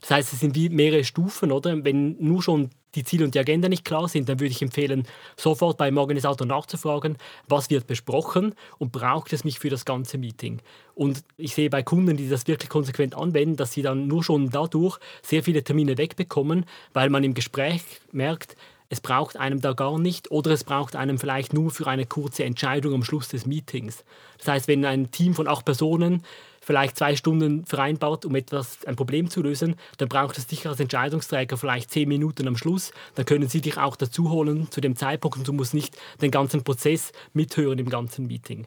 Das 0.00 0.10
heißt, 0.10 0.32
es 0.32 0.40
sind 0.40 0.56
wie 0.56 0.70
mehrere 0.70 1.04
Stufen, 1.04 1.52
oder? 1.52 1.84
Wenn 1.84 2.16
nur 2.18 2.42
schon 2.42 2.70
die 2.96 3.04
Ziele 3.04 3.24
und 3.24 3.36
die 3.36 3.38
Agenda 3.38 3.68
nicht 3.68 3.84
klar 3.84 4.08
sind, 4.08 4.28
dann 4.28 4.40
würde 4.40 4.50
ich 4.50 4.60
empfehlen, 4.60 5.06
sofort 5.36 5.78
beim 5.78 5.96
Organisator 5.96 6.44
nachzufragen, 6.44 7.16
was 7.46 7.70
wird 7.70 7.86
besprochen 7.86 8.56
und 8.78 8.90
braucht 8.90 9.32
es 9.32 9.44
mich 9.44 9.60
für 9.60 9.70
das 9.70 9.84
ganze 9.84 10.18
Meeting. 10.18 10.60
Und 10.96 11.22
ich 11.36 11.54
sehe 11.54 11.70
bei 11.70 11.84
Kunden, 11.84 12.16
die 12.16 12.28
das 12.28 12.48
wirklich 12.48 12.68
konsequent 12.68 13.14
anwenden, 13.14 13.54
dass 13.54 13.72
sie 13.72 13.82
dann 13.82 14.08
nur 14.08 14.24
schon 14.24 14.50
dadurch 14.50 14.98
sehr 15.22 15.44
viele 15.44 15.62
Termine 15.62 15.96
wegbekommen, 15.96 16.66
weil 16.92 17.08
man 17.08 17.22
im 17.22 17.34
Gespräch 17.34 17.82
merkt, 18.10 18.56
es 18.90 19.00
braucht 19.00 19.36
einem 19.36 19.60
da 19.60 19.72
gar 19.72 19.98
nicht 19.98 20.30
oder 20.32 20.50
es 20.50 20.64
braucht 20.64 20.96
einem 20.96 21.18
vielleicht 21.18 21.54
nur 21.54 21.70
für 21.70 21.86
eine 21.86 22.06
kurze 22.06 22.44
Entscheidung 22.44 22.92
am 22.92 23.04
Schluss 23.04 23.28
des 23.28 23.46
Meetings. 23.46 24.04
Das 24.38 24.48
heißt, 24.48 24.68
wenn 24.68 24.84
ein 24.84 25.12
Team 25.12 25.32
von 25.32 25.46
acht 25.46 25.64
Personen 25.64 26.24
vielleicht 26.60 26.98
zwei 26.98 27.14
Stunden 27.14 27.64
vereinbart, 27.64 28.24
um 28.24 28.34
etwas, 28.34 28.84
ein 28.86 28.96
Problem 28.96 29.30
zu 29.30 29.42
lösen, 29.42 29.76
dann 29.98 30.08
braucht 30.08 30.36
es 30.38 30.48
dich 30.48 30.66
als 30.66 30.80
Entscheidungsträger 30.80 31.56
vielleicht 31.56 31.90
zehn 31.90 32.08
Minuten 32.08 32.48
am 32.48 32.56
Schluss. 32.56 32.90
Dann 33.14 33.26
können 33.26 33.48
sie 33.48 33.60
dich 33.60 33.78
auch 33.78 33.94
dazu 33.94 34.28
holen 34.28 34.70
zu 34.72 34.80
dem 34.80 34.96
Zeitpunkt 34.96 35.38
und 35.38 35.46
du 35.48 35.52
musst 35.52 35.72
nicht 35.72 35.96
den 36.20 36.32
ganzen 36.32 36.64
Prozess 36.64 37.12
mithören 37.32 37.78
im 37.78 37.88
ganzen 37.88 38.26
Meeting. 38.26 38.66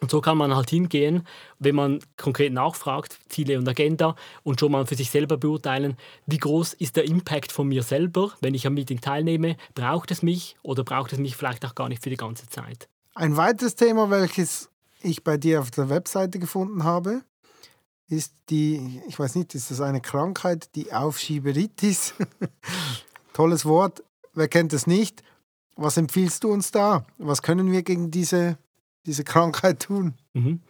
Und 0.00 0.10
so 0.10 0.20
kann 0.20 0.38
man 0.38 0.54
halt 0.54 0.70
hingehen, 0.70 1.26
wenn 1.58 1.74
man 1.74 1.98
konkret 2.16 2.52
nachfragt, 2.52 3.18
Ziele 3.28 3.58
und 3.58 3.68
Agenda, 3.68 4.14
und 4.44 4.60
schon 4.60 4.72
mal 4.72 4.86
für 4.86 4.94
sich 4.94 5.10
selber 5.10 5.36
beurteilen, 5.36 5.96
wie 6.26 6.38
groß 6.38 6.74
ist 6.74 6.96
der 6.96 7.04
Impact 7.04 7.50
von 7.50 7.68
mir 7.68 7.82
selber, 7.82 8.32
wenn 8.40 8.54
ich 8.54 8.66
am 8.66 8.74
Meeting 8.74 9.00
teilnehme, 9.00 9.56
braucht 9.74 10.10
es 10.10 10.22
mich 10.22 10.56
oder 10.62 10.84
braucht 10.84 11.12
es 11.12 11.18
mich 11.18 11.36
vielleicht 11.36 11.64
auch 11.64 11.74
gar 11.74 11.88
nicht 11.88 12.02
für 12.02 12.10
die 12.10 12.16
ganze 12.16 12.48
Zeit. 12.48 12.88
Ein 13.14 13.36
weiteres 13.36 13.74
Thema, 13.74 14.10
welches 14.10 14.70
ich 15.02 15.24
bei 15.24 15.36
dir 15.36 15.60
auf 15.60 15.70
der 15.72 15.88
Webseite 15.88 16.38
gefunden 16.38 16.84
habe, 16.84 17.22
ist 18.08 18.32
die, 18.50 19.02
ich 19.06 19.18
weiß 19.18 19.34
nicht, 19.34 19.54
ist 19.54 19.70
das 19.70 19.80
eine 19.80 20.00
Krankheit, 20.00 20.74
die 20.76 20.92
Aufschieberitis? 20.92 22.14
Tolles 23.32 23.64
Wort, 23.64 24.02
wer 24.34 24.48
kennt 24.48 24.72
es 24.72 24.86
nicht? 24.86 25.22
Was 25.76 25.96
empfiehlst 25.96 26.44
du 26.44 26.50
uns 26.50 26.70
da? 26.70 27.04
Was 27.18 27.42
können 27.42 27.70
wir 27.70 27.82
gegen 27.82 28.10
diese 28.10 28.58
diese 29.06 29.24
Krankheit 29.24 29.80
tun. 29.80 30.14
Mhm. 30.34 30.60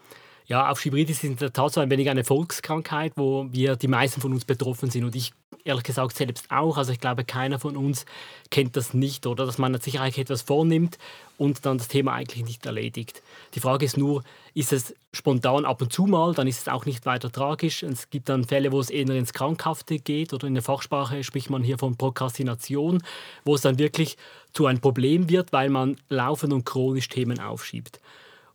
Ja, 0.47 0.71
Aufschieberitis 0.71 1.19
ist 1.19 1.25
in 1.25 1.37
der 1.37 1.53
Tat 1.53 1.73
so 1.73 1.81
ein 1.81 1.91
wenig 1.91 2.09
eine 2.09 2.25
Volkskrankheit, 2.25 3.13
wo 3.17 3.49
wir 3.51 3.77
die 3.77 3.89
meisten 3.89 4.21
von 4.21 4.33
uns 4.33 4.47
betroffen 4.47 4.91
sind. 4.91 5.05
Und 5.05 5.15
ich 5.15 5.33
ehrlich 5.65 5.85
gesagt 5.85 6.17
selbst 6.17 6.51
auch. 6.51 6.77
Also 6.77 6.93
ich 6.93 7.01
glaube, 7.01 7.25
keiner 7.25 7.59
von 7.59 7.77
uns 7.77 8.05
kennt 8.51 8.77
das 8.77 8.95
nicht 8.95 9.27
oder 9.27 9.47
dass 9.47 9.59
man 9.59 9.79
sich 9.81 10.01
eigentlich 10.01 10.19
etwas 10.19 10.43
vornimmt 10.43 10.99
und 11.37 11.65
dann 11.65 11.79
das 11.79 11.89
Thema 11.89 12.13
eigentlich 12.15 12.45
nicht 12.45 12.67
erledigt. 12.67 13.23
Die 13.55 13.61
Frage 13.61 13.85
ist 13.85 13.97
nur, 13.97 14.25
ist 14.55 14.73
es 14.73 14.95
spontan 15.13 15.65
ab 15.65 15.81
und 15.81 15.93
zu 15.93 16.07
mal, 16.07 16.35
dann 16.35 16.47
ist 16.47 16.61
es 16.61 16.69
auch 16.69 16.85
nicht 16.85 17.07
weiter 17.07 17.31
tragisch. 17.31 17.83
Es 17.83 18.11
gibt 18.11 18.29
dann 18.29 18.45
Fälle, 18.45 18.73
wo 18.73 18.81
es 18.81 18.91
eher 18.91 19.09
ins 19.11 19.33
Krankhafte 19.33 19.99
geht 19.99 20.33
oder 20.33 20.47
in 20.47 20.55
der 20.55 20.63
Fachsprache 20.63 21.23
spricht 21.25 21.51
man 21.51 21.63
hier 21.63 21.79
von 21.79 21.97
Prokrastination, 21.97 23.03
wo 23.45 23.55
es 23.55 23.63
dann 23.63 23.79
wirklich 23.79 24.17
zu 24.53 24.67
einem 24.67 24.81
Problem 24.81 25.29
wird, 25.29 25.53
weil 25.53 25.71
man 25.71 25.97
laufend 26.09 26.53
und 26.53 26.65
chronisch 26.65 27.09
Themen 27.09 27.41
aufschiebt. 27.41 28.01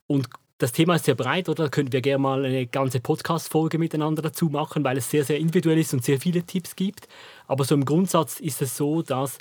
Und 0.07 0.29
das 0.63 0.71
Thema 0.71 0.95
ist 0.95 1.03
sehr 1.03 1.15
breit, 1.15 1.49
oder? 1.49 1.65
Da 1.65 1.69
könnten 1.69 1.91
wir 1.91 1.99
gerne 1.99 2.21
mal 2.21 2.45
eine 2.45 2.65
ganze 2.65 3.01
Podcast-Folge 3.01 3.77
miteinander 3.77 4.21
dazu 4.21 4.45
machen, 4.45 4.85
weil 4.85 4.97
es 4.97 5.09
sehr, 5.09 5.25
sehr 5.25 5.37
individuell 5.37 5.77
ist 5.77 5.93
und 5.93 6.05
sehr 6.05 6.21
viele 6.21 6.43
Tipps 6.43 6.77
gibt. 6.77 7.09
Aber 7.47 7.65
so 7.65 7.75
im 7.75 7.83
Grundsatz 7.83 8.39
ist 8.39 8.61
es 8.61 8.77
so, 8.77 9.01
dass 9.01 9.39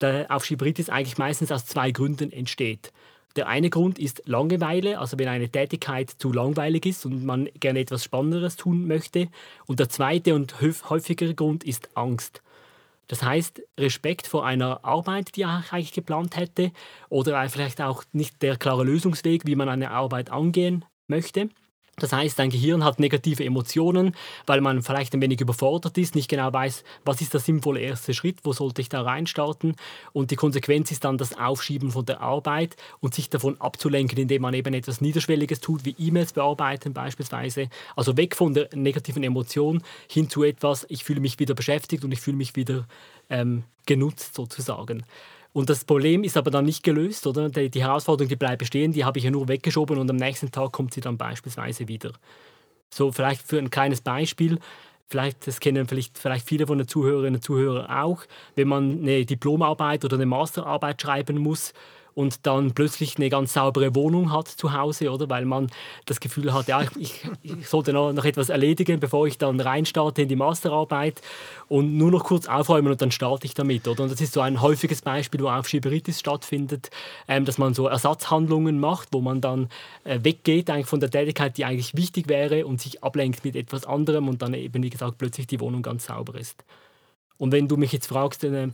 der 0.00 0.30
Aufschieberitis 0.30 0.88
eigentlich 0.88 1.18
meistens 1.18 1.52
aus 1.52 1.66
zwei 1.66 1.90
Gründen 1.90 2.32
entsteht. 2.32 2.92
Der 3.36 3.46
eine 3.46 3.68
Grund 3.68 3.98
ist 3.98 4.22
Langeweile, 4.24 5.00
also 5.00 5.18
wenn 5.18 5.28
eine 5.28 5.50
Tätigkeit 5.50 6.08
zu 6.08 6.32
langweilig 6.32 6.86
ist 6.86 7.04
und 7.04 7.26
man 7.26 7.50
gerne 7.60 7.80
etwas 7.80 8.02
Spannenderes 8.04 8.56
tun 8.56 8.86
möchte. 8.86 9.28
Und 9.66 9.80
der 9.80 9.90
zweite 9.90 10.34
und 10.34 10.62
häufigere 10.88 11.34
Grund 11.34 11.64
ist 11.64 11.94
Angst. 11.94 12.43
Das 13.08 13.22
heißt, 13.22 13.62
Respekt 13.78 14.26
vor 14.26 14.46
einer 14.46 14.84
Arbeit, 14.84 15.36
die 15.36 15.42
ich 15.42 15.46
eigentlich 15.46 15.92
geplant 15.92 16.36
hätte, 16.36 16.72
oder 17.08 17.48
vielleicht 17.48 17.80
auch 17.80 18.04
nicht 18.12 18.42
der 18.42 18.56
klare 18.56 18.84
Lösungsweg, 18.84 19.46
wie 19.46 19.56
man 19.56 19.68
eine 19.68 19.90
Arbeit 19.90 20.30
angehen 20.30 20.84
möchte. 21.06 21.50
Das 21.96 22.12
heißt, 22.12 22.38
dein 22.38 22.50
Gehirn 22.50 22.82
hat 22.82 22.98
negative 22.98 23.44
Emotionen, 23.44 24.14
weil 24.46 24.60
man 24.60 24.82
vielleicht 24.82 25.14
ein 25.14 25.20
wenig 25.20 25.40
überfordert 25.40 25.96
ist, 25.96 26.14
nicht 26.14 26.28
genau 26.28 26.52
weiß, 26.52 26.82
was 27.04 27.20
ist 27.20 27.32
der 27.32 27.40
sinnvolle 27.40 27.80
erste 27.80 28.14
Schritt, 28.14 28.38
wo 28.42 28.52
sollte 28.52 28.80
ich 28.80 28.88
da 28.88 29.02
reinstarten. 29.02 29.76
Und 30.12 30.30
die 30.30 30.36
Konsequenz 30.36 30.90
ist 30.90 31.04
dann 31.04 31.18
das 31.18 31.38
Aufschieben 31.38 31.92
von 31.92 32.04
der 32.04 32.20
Arbeit 32.20 32.76
und 33.00 33.14
sich 33.14 33.30
davon 33.30 33.60
abzulenken, 33.60 34.18
indem 34.18 34.42
man 34.42 34.54
eben 34.54 34.74
etwas 34.74 35.00
Niederschwelliges 35.00 35.60
tut, 35.60 35.84
wie 35.84 35.94
E-Mails 35.98 36.32
bearbeiten 36.32 36.92
beispielsweise. 36.92 37.68
Also 37.94 38.16
weg 38.16 38.34
von 38.34 38.54
der 38.54 38.68
negativen 38.74 39.22
Emotion 39.22 39.82
hin 40.08 40.28
zu 40.28 40.42
etwas, 40.42 40.86
ich 40.88 41.04
fühle 41.04 41.20
mich 41.20 41.38
wieder 41.38 41.54
beschäftigt 41.54 42.04
und 42.04 42.12
ich 42.12 42.20
fühle 42.20 42.36
mich 42.36 42.56
wieder 42.56 42.86
ähm, 43.30 43.64
genutzt 43.86 44.34
sozusagen. 44.34 45.04
Und 45.54 45.70
das 45.70 45.84
Problem 45.84 46.24
ist 46.24 46.36
aber 46.36 46.50
dann 46.50 46.64
nicht 46.64 46.82
gelöst, 46.82 47.28
oder? 47.28 47.48
Die, 47.48 47.70
die 47.70 47.84
Herausforderung, 47.84 48.28
die 48.28 48.34
bleibt 48.34 48.58
bestehen, 48.58 48.90
die 48.90 49.04
habe 49.04 49.18
ich 49.18 49.24
ja 49.24 49.30
nur 49.30 49.46
weggeschoben 49.46 49.98
und 49.98 50.10
am 50.10 50.16
nächsten 50.16 50.50
Tag 50.50 50.72
kommt 50.72 50.92
sie 50.92 51.00
dann 51.00 51.16
beispielsweise 51.16 51.86
wieder. 51.86 52.10
So 52.92 53.12
vielleicht 53.12 53.42
für 53.46 53.58
ein 53.58 53.70
kleines 53.70 54.00
Beispiel, 54.00 54.58
vielleicht, 55.06 55.46
das 55.46 55.60
kennen 55.60 55.86
vielleicht, 55.86 56.18
vielleicht 56.18 56.48
viele 56.48 56.66
von 56.66 56.78
den 56.78 56.88
Zuhörerinnen 56.88 57.36
und 57.36 57.44
Zuhörern 57.44 57.86
auch, 57.86 58.24
wenn 58.56 58.66
man 58.66 58.98
eine 58.98 59.24
Diplomarbeit 59.24 60.04
oder 60.04 60.16
eine 60.16 60.26
Masterarbeit 60.26 61.00
schreiben 61.00 61.38
muss 61.38 61.72
und 62.14 62.46
dann 62.46 62.72
plötzlich 62.72 63.16
eine 63.16 63.28
ganz 63.28 63.52
saubere 63.52 63.94
Wohnung 63.94 64.32
hat 64.32 64.48
zu 64.48 64.72
Hause, 64.72 65.10
oder? 65.10 65.28
Weil 65.28 65.44
man 65.44 65.70
das 66.06 66.20
Gefühl 66.20 66.52
hat, 66.52 66.68
ja, 66.68 66.82
ich, 66.98 67.22
ich 67.42 67.68
sollte 67.68 67.92
noch, 67.92 68.12
noch 68.12 68.24
etwas 68.24 68.48
erledigen, 68.48 69.00
bevor 69.00 69.26
ich 69.26 69.38
dann 69.38 69.60
reinstarte 69.60 70.22
in 70.22 70.28
die 70.28 70.36
Masterarbeit 70.36 71.20
und 71.68 71.96
nur 71.96 72.10
noch 72.10 72.24
kurz 72.24 72.46
aufräumen 72.46 72.92
und 72.92 73.02
dann 73.02 73.10
starte 73.10 73.46
ich 73.46 73.54
damit, 73.54 73.88
oder? 73.88 74.04
Und 74.04 74.12
das 74.12 74.20
ist 74.20 74.32
so 74.32 74.40
ein 74.40 74.60
häufiges 74.60 75.02
Beispiel, 75.02 75.40
wo 75.40 75.48
Aufschieberitis 75.48 76.20
stattfindet, 76.20 76.90
ähm, 77.26 77.44
dass 77.44 77.58
man 77.58 77.74
so 77.74 77.86
Ersatzhandlungen 77.86 78.78
macht, 78.78 79.08
wo 79.12 79.20
man 79.20 79.40
dann 79.40 79.68
äh, 80.04 80.20
weggeht 80.22 80.70
eigentlich 80.70 80.86
von 80.86 81.00
der 81.00 81.10
Tätigkeit, 81.10 81.56
die 81.56 81.64
eigentlich 81.64 81.96
wichtig 81.96 82.28
wäre 82.28 82.66
und 82.66 82.80
sich 82.80 83.02
ablenkt 83.02 83.44
mit 83.44 83.56
etwas 83.56 83.86
anderem 83.86 84.28
und 84.28 84.42
dann 84.42 84.54
eben, 84.54 84.82
wie 84.82 84.90
gesagt, 84.90 85.18
plötzlich 85.18 85.46
die 85.46 85.60
Wohnung 85.60 85.82
ganz 85.82 86.06
sauber 86.06 86.38
ist. 86.38 86.64
Und 87.38 87.52
wenn 87.52 87.66
du 87.66 87.76
mich 87.76 87.92
jetzt 87.92 88.06
fragst, 88.06 88.44
äh, 88.44 88.68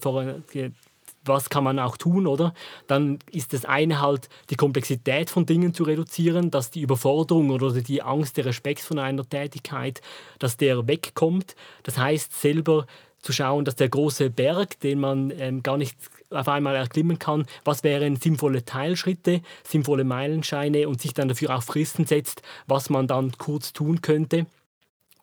was 1.24 1.50
kann 1.50 1.64
man 1.64 1.78
auch 1.78 1.96
tun, 1.96 2.26
oder? 2.26 2.54
Dann 2.86 3.18
ist 3.30 3.52
das 3.52 3.64
eine 3.64 4.00
halt, 4.00 4.28
die 4.50 4.56
Komplexität 4.56 5.30
von 5.30 5.46
Dingen 5.46 5.74
zu 5.74 5.84
reduzieren, 5.84 6.50
dass 6.50 6.70
die 6.70 6.80
Überforderung 6.80 7.50
oder 7.50 7.72
die 7.72 8.02
Angst, 8.02 8.36
der 8.36 8.46
Respekt 8.46 8.80
von 8.80 8.98
einer 8.98 9.28
Tätigkeit, 9.28 10.00
dass 10.38 10.56
der 10.56 10.86
wegkommt. 10.86 11.54
Das 11.82 11.98
heißt, 11.98 12.40
selber 12.40 12.86
zu 13.22 13.32
schauen, 13.32 13.64
dass 13.64 13.76
der 13.76 13.88
große 13.88 14.30
Berg, 14.30 14.80
den 14.80 15.00
man 15.00 15.30
ähm, 15.38 15.62
gar 15.62 15.76
nicht 15.76 15.96
auf 16.30 16.48
einmal 16.48 16.74
erklimmen 16.74 17.18
kann, 17.18 17.46
was 17.64 17.84
wären 17.84 18.16
sinnvolle 18.16 18.64
Teilschritte, 18.64 19.42
sinnvolle 19.62 20.04
Meilenscheine 20.04 20.88
und 20.88 21.00
sich 21.00 21.12
dann 21.12 21.28
dafür 21.28 21.56
auch 21.56 21.62
Fristen 21.62 22.06
setzt, 22.06 22.42
was 22.66 22.88
man 22.88 23.06
dann 23.06 23.32
kurz 23.36 23.72
tun 23.72 24.00
könnte. 24.00 24.46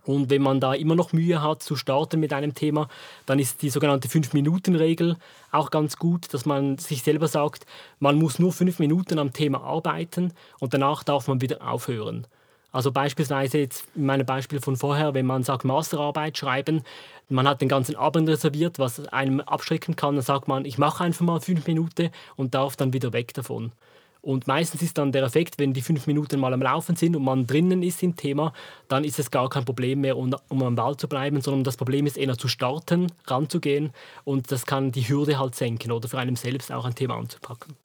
Und 0.07 0.29
wenn 0.29 0.41
man 0.41 0.61
da 0.61 0.73
immer 0.73 0.95
noch 0.95 1.11
Mühe 1.11 1.43
hat 1.43 1.61
zu 1.61 1.75
starten 1.75 2.21
mit 2.21 2.31
einem 2.31 2.53
Thema, 2.53 2.87
dann 3.25 3.39
ist 3.39 3.61
die 3.61 3.69
sogenannte 3.69 4.07
5-Minuten-Regel 4.07 5.17
auch 5.51 5.69
ganz 5.69 5.97
gut, 5.97 6.33
dass 6.33 6.45
man 6.45 6.77
sich 6.77 7.03
selber 7.03 7.27
sagt, 7.27 7.65
man 7.99 8.15
muss 8.17 8.39
nur 8.39 8.53
5 8.53 8.79
Minuten 8.79 9.19
am 9.19 9.33
Thema 9.33 9.61
arbeiten 9.61 10.33
und 10.59 10.73
danach 10.73 11.03
darf 11.03 11.27
man 11.27 11.41
wieder 11.41 11.61
aufhören. 11.61 12.25
Also 12.71 12.91
beispielsweise 12.91 13.57
jetzt 13.57 13.85
in 13.95 14.05
meinem 14.05 14.25
Beispiel 14.25 14.61
von 14.61 14.77
vorher, 14.77 15.13
wenn 15.13 15.25
man 15.25 15.43
sagt 15.43 15.65
Masterarbeit 15.65 16.37
schreiben, 16.37 16.83
man 17.27 17.47
hat 17.47 17.59
den 17.59 17.69
ganzen 17.69 17.95
Abend 17.97 18.29
reserviert, 18.29 18.79
was 18.79 19.07
einem 19.07 19.41
abschrecken 19.41 19.97
kann, 19.97 20.15
dann 20.15 20.23
sagt 20.23 20.47
man, 20.47 20.63
ich 20.63 20.77
mache 20.77 21.03
einfach 21.03 21.25
mal 21.25 21.41
5 21.41 21.67
Minuten 21.67 22.11
und 22.37 22.55
darf 22.55 22.77
dann 22.77 22.93
wieder 22.93 23.11
weg 23.11 23.33
davon. 23.33 23.73
Und 24.21 24.47
meistens 24.47 24.81
ist 24.81 24.97
dann 24.97 25.11
der 25.11 25.23
Effekt, 25.23 25.59
wenn 25.59 25.73
die 25.73 25.81
fünf 25.81 26.07
Minuten 26.07 26.39
mal 26.39 26.53
am 26.53 26.61
Laufen 26.61 26.95
sind 26.95 27.15
und 27.15 27.23
man 27.23 27.47
drinnen 27.47 27.83
ist 27.83 28.03
im 28.03 28.15
Thema, 28.15 28.53
dann 28.87 29.03
ist 29.03 29.19
es 29.19 29.31
gar 29.31 29.49
kein 29.49 29.65
Problem 29.65 30.01
mehr, 30.01 30.17
um, 30.17 30.35
um 30.49 30.63
am 30.63 30.75
Ball 30.75 30.97
zu 30.97 31.07
bleiben, 31.07 31.41
sondern 31.41 31.63
das 31.63 31.77
Problem 31.77 32.05
ist 32.05 32.17
eher 32.17 32.37
zu 32.37 32.47
starten, 32.47 33.11
ranzugehen 33.25 33.91
und 34.23 34.51
das 34.51 34.65
kann 34.65 34.91
die 34.91 35.07
Hürde 35.07 35.39
halt 35.39 35.55
senken 35.55 35.91
oder 35.91 36.07
für 36.07 36.17
einen 36.17 36.35
selbst 36.35 36.71
auch 36.71 36.85
ein 36.85 36.95
Thema 36.95 37.15
anzupacken. 37.15 37.75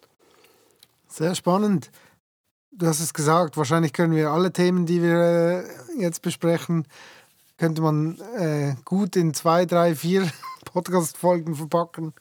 Sehr 1.08 1.34
spannend. 1.34 1.90
Du 2.74 2.86
hast 2.86 3.00
es 3.00 3.12
gesagt, 3.12 3.58
wahrscheinlich 3.58 3.92
können 3.92 4.16
wir 4.16 4.30
alle 4.30 4.50
Themen, 4.50 4.86
die 4.86 5.02
wir 5.02 5.66
äh, 5.98 6.00
jetzt 6.00 6.22
besprechen, 6.22 6.86
könnte 7.58 7.82
man 7.82 8.18
äh, 8.38 8.74
gut 8.86 9.14
in 9.14 9.34
zwei, 9.34 9.66
drei, 9.66 9.94
vier 9.94 10.26
Podcast-Folgen 10.64 11.54
verpacken. 11.54 12.14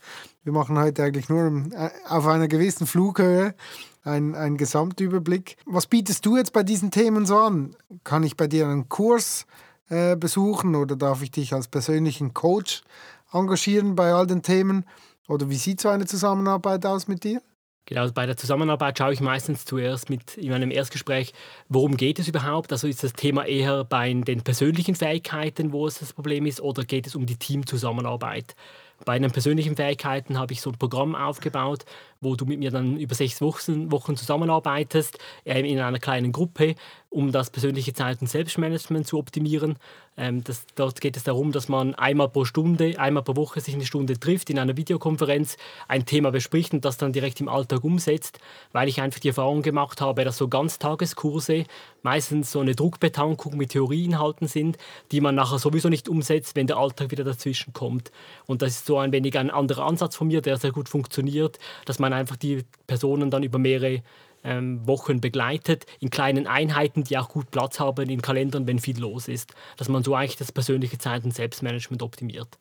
Wir 0.43 0.52
machen 0.52 0.78
heute 0.78 1.04
eigentlich 1.04 1.30
nur 1.30 1.47
äh, 1.71 1.89
auf 2.08 2.28
einer 2.28 2.50
gewissen 2.50 2.86
Flughöhe 2.86 3.56
ein, 4.04 4.36
ein 4.36 4.58
Gesamtüberblick. 4.58 5.58
Was 5.66 5.88
bietest 5.88 6.26
du 6.26 6.38
jetzt 6.38 6.54
bei 6.54 6.64
diesen 6.64 6.92
Themen 6.92 7.26
so 7.26 7.38
an? 7.38 7.76
Kann 8.04 8.24
ich 8.24 8.38
bei 8.38 8.48
dir 8.48 8.68
einen 8.68 8.90
Kurs 8.90 9.46
äh, 9.90 10.16
besuchen 10.16 10.76
oder 10.76 10.96
darf 10.96 11.22
ich 11.22 11.32
dich 11.32 11.54
als 11.54 11.68
persönlichen 11.68 12.34
Coach 12.34 12.84
engagieren 13.32 13.96
bei 13.96 14.14
all 14.14 14.28
den 14.28 14.42
Themen? 14.42 14.86
Oder 15.28 15.50
wie 15.50 15.56
sieht 15.56 15.82
so 15.82 15.90
eine 15.90 16.06
Zusammenarbeit 16.06 16.86
aus 16.86 17.08
mit 17.08 17.24
dir? 17.24 17.42
Genau, 17.86 18.10
bei 18.12 18.26
der 18.26 18.38
Zusammenarbeit 18.38 18.98
schaue 18.98 19.14
ich 19.14 19.22
meistens 19.22 19.66
zuerst 19.66 20.10
mit 20.10 20.38
in 20.38 20.50
meinem 20.50 20.72
Erstgespräch, 20.72 21.34
worum 21.68 21.98
geht 21.98 22.20
es 22.20 22.28
überhaupt? 22.28 22.72
Also 22.72 22.88
ist 22.88 23.04
das 23.04 23.14
Thema 23.14 23.46
eher 23.46 23.84
bei 23.84 24.14
den 24.14 24.44
persönlichen 24.44 24.96
Fähigkeiten, 24.96 25.74
wo 25.74 25.88
es 25.88 26.00
das 26.00 26.14
Problem 26.14 26.46
ist, 26.46 26.62
oder 26.62 26.86
geht 26.86 27.08
es 27.08 27.16
um 27.16 27.26
die 27.26 27.38
Teamzusammenarbeit? 27.38 28.56
Bei 29.04 29.18
den 29.18 29.32
persönlichen 29.32 29.76
Fähigkeiten 29.76 30.38
habe 30.38 30.54
ich 30.54 30.62
so 30.62 30.70
ein 30.70 30.78
Programm 30.78 31.16
aufgebaut, 31.16 31.86
wo 32.21 32.36
du 32.36 32.45
mit 32.45 32.60
mir 32.60 32.69
dann 32.69 32.97
über 32.97 33.15
sechs 33.15 33.41
Wochen, 33.41 33.91
Wochen 33.91 34.15
zusammenarbeitest, 34.15 35.17
äh, 35.43 35.60
in 35.60 35.79
einer 35.79 35.99
kleinen 35.99 36.31
Gruppe, 36.31 36.75
um 37.10 37.31
das 37.31 37.49
persönliche 37.49 37.93
Zeit- 37.93 38.21
und 38.21 38.27
Selbstmanagement 38.27 39.05
zu 39.05 39.17
optimieren. 39.17 39.75
Ähm, 40.17 40.43
das, 40.43 40.65
dort 40.75 41.01
geht 41.01 41.17
es 41.17 41.23
darum, 41.23 41.51
dass 41.51 41.67
man 41.67 41.95
einmal 41.95 42.29
pro 42.29 42.45
Stunde, 42.45 42.97
einmal 42.99 43.23
pro 43.23 43.36
Woche 43.36 43.60
sich 43.60 43.73
eine 43.73 43.86
Stunde 43.86 44.19
trifft, 44.19 44.49
in 44.49 44.60
einer 44.60 44.77
Videokonferenz 44.77 45.57
ein 45.88 46.05
Thema 46.05 46.31
bespricht 46.31 46.73
und 46.73 46.86
das 46.86 46.97
dann 46.97 47.12
direkt 47.12 47.41
im 47.41 47.49
Alltag 47.49 47.84
umsetzt, 47.84 48.39
weil 48.71 48.88
ich 48.88 49.01
einfach 49.01 49.19
die 49.19 49.29
Erfahrung 49.29 49.62
gemacht 49.62 49.99
habe, 49.99 50.23
dass 50.23 50.38
so 50.38 50.47
Ganztageskurse 50.47 51.65
meistens 52.03 52.51
so 52.51 52.60
eine 52.60 52.75
Druckbetankung 52.75 53.57
mit 53.57 53.71
Theorieinhalten 53.71 54.47
sind, 54.47 54.77
die 55.12 55.21
man 55.21 55.36
nachher 55.36 55.60
sowieso 55.60 55.89
nicht 55.89 56.07
umsetzt, 56.07 56.55
wenn 56.55 56.67
der 56.67 56.77
Alltag 56.77 57.12
wieder 57.12 57.23
dazwischen 57.23 57.73
kommt. 57.73 58.12
Und 58.45 58.62
das 58.62 58.71
ist 58.71 58.86
so 58.86 58.97
ein 58.97 59.12
wenig 59.12 59.38
ein 59.38 59.49
anderer 59.49 59.86
Ansatz 59.86 60.15
von 60.15 60.27
mir, 60.27 60.41
der 60.41 60.57
sehr 60.57 60.71
gut 60.71 60.89
funktioniert, 60.89 61.60
dass 61.86 61.99
man 61.99 62.11
einfach 62.13 62.36
die 62.36 62.63
Personen 62.88 63.30
dann 63.30 63.43
über 63.43 63.60
mehrere 63.60 64.02
ähm, 64.43 64.86
Wochen 64.88 65.21
begleitet, 65.21 65.86
in 66.00 66.10
kleinen 66.10 66.47
Einheiten, 66.47 67.04
die 67.04 67.17
auch 67.17 67.30
gut 67.30 67.52
Platz 67.52 67.80
haben 67.80 68.10
in 68.10 68.21
Kalendern, 68.21 68.67
wenn 68.67 68.80
viel 68.80 69.00
los 69.00 69.28
ist. 69.28 69.54
Dass 69.78 69.89
man 69.89 70.04
so 70.04 70.15
eigentlich 70.15 70.38
das 70.38 70.52
persönliche 70.52 70.97
Zeit- 70.97 71.24
und 71.24 71.34
Selbstmanagement 71.34 72.02
optimiert. 72.02 72.58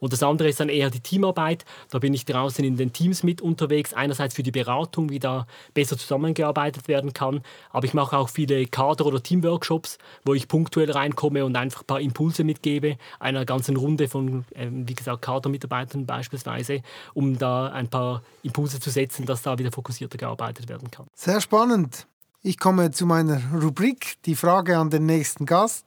Und 0.00 0.12
das 0.12 0.22
andere 0.22 0.48
ist 0.48 0.58
dann 0.58 0.68
eher 0.68 0.90
die 0.90 1.00
Teamarbeit. 1.00 1.64
Da 1.90 1.98
bin 1.98 2.12
ich 2.14 2.24
draußen 2.24 2.64
in 2.64 2.76
den 2.76 2.92
Teams 2.92 3.22
mit 3.22 3.40
unterwegs. 3.40 3.94
Einerseits 3.94 4.34
für 4.34 4.42
die 4.42 4.50
Beratung, 4.50 5.10
wie 5.10 5.18
da 5.18 5.46
besser 5.74 5.96
zusammengearbeitet 5.96 6.88
werden 6.88 7.12
kann. 7.12 7.42
Aber 7.70 7.84
ich 7.84 7.94
mache 7.94 8.16
auch 8.16 8.28
viele 8.28 8.66
Kader- 8.66 9.06
oder 9.06 9.22
Teamworkshops, 9.22 9.98
wo 10.24 10.34
ich 10.34 10.48
punktuell 10.48 10.90
reinkomme 10.90 11.44
und 11.44 11.56
einfach 11.56 11.82
ein 11.82 11.86
paar 11.86 12.00
Impulse 12.00 12.44
mitgebe. 12.44 12.96
Einer 13.18 13.44
ganzen 13.44 13.76
Runde 13.76 14.08
von, 14.08 14.44
ähm, 14.54 14.88
wie 14.88 14.94
gesagt, 14.94 15.22
Kadermitarbeitern 15.22 16.06
beispielsweise, 16.06 16.82
um 17.14 17.38
da 17.38 17.68
ein 17.68 17.88
paar 17.88 18.22
Impulse 18.42 18.80
zu 18.80 18.90
setzen, 18.90 19.26
dass 19.26 19.42
da 19.42 19.58
wieder 19.58 19.70
fokussierter 19.70 20.18
gearbeitet 20.18 20.68
werden 20.68 20.90
kann. 20.90 21.06
Sehr 21.14 21.40
spannend. 21.40 22.06
Ich 22.42 22.58
komme 22.58 22.90
zu 22.90 23.04
meiner 23.04 23.42
Rubrik, 23.52 24.14
die 24.24 24.34
Frage 24.34 24.78
an 24.78 24.88
den 24.88 25.04
nächsten 25.04 25.44
Gast. 25.44 25.84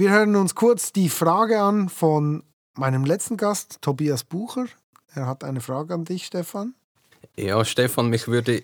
Wir 0.00 0.12
hören 0.12 0.34
uns 0.34 0.54
kurz 0.54 0.94
die 0.94 1.10
Frage 1.10 1.60
an 1.60 1.90
von 1.90 2.42
meinem 2.74 3.04
letzten 3.04 3.36
Gast, 3.36 3.82
Tobias 3.82 4.24
Bucher. 4.24 4.64
Er 5.14 5.26
hat 5.26 5.44
eine 5.44 5.60
Frage 5.60 5.92
an 5.92 6.06
dich, 6.06 6.24
Stefan. 6.24 6.72
Ja, 7.36 7.62
Stefan, 7.66 8.08
mich 8.08 8.26
würde 8.26 8.62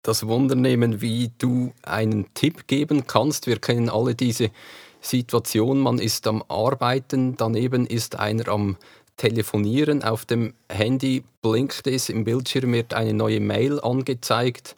das 0.00 0.26
Wunder 0.26 0.54
nehmen, 0.54 1.02
wie 1.02 1.30
du 1.36 1.74
einen 1.82 2.32
Tipp 2.32 2.68
geben 2.68 3.06
kannst. 3.06 3.46
Wir 3.46 3.58
kennen 3.58 3.90
alle 3.90 4.14
diese 4.14 4.50
Situation, 5.02 5.78
man 5.78 5.98
ist 5.98 6.26
am 6.26 6.42
Arbeiten, 6.48 7.36
daneben 7.36 7.84
ist 7.84 8.18
einer 8.18 8.48
am 8.48 8.78
Telefonieren, 9.18 10.02
auf 10.04 10.24
dem 10.24 10.54
Handy 10.70 11.22
blinkt 11.42 11.86
es, 11.86 12.08
im 12.08 12.24
Bildschirm 12.24 12.72
wird 12.72 12.94
eine 12.94 13.12
neue 13.12 13.40
Mail 13.40 13.78
angezeigt, 13.78 14.74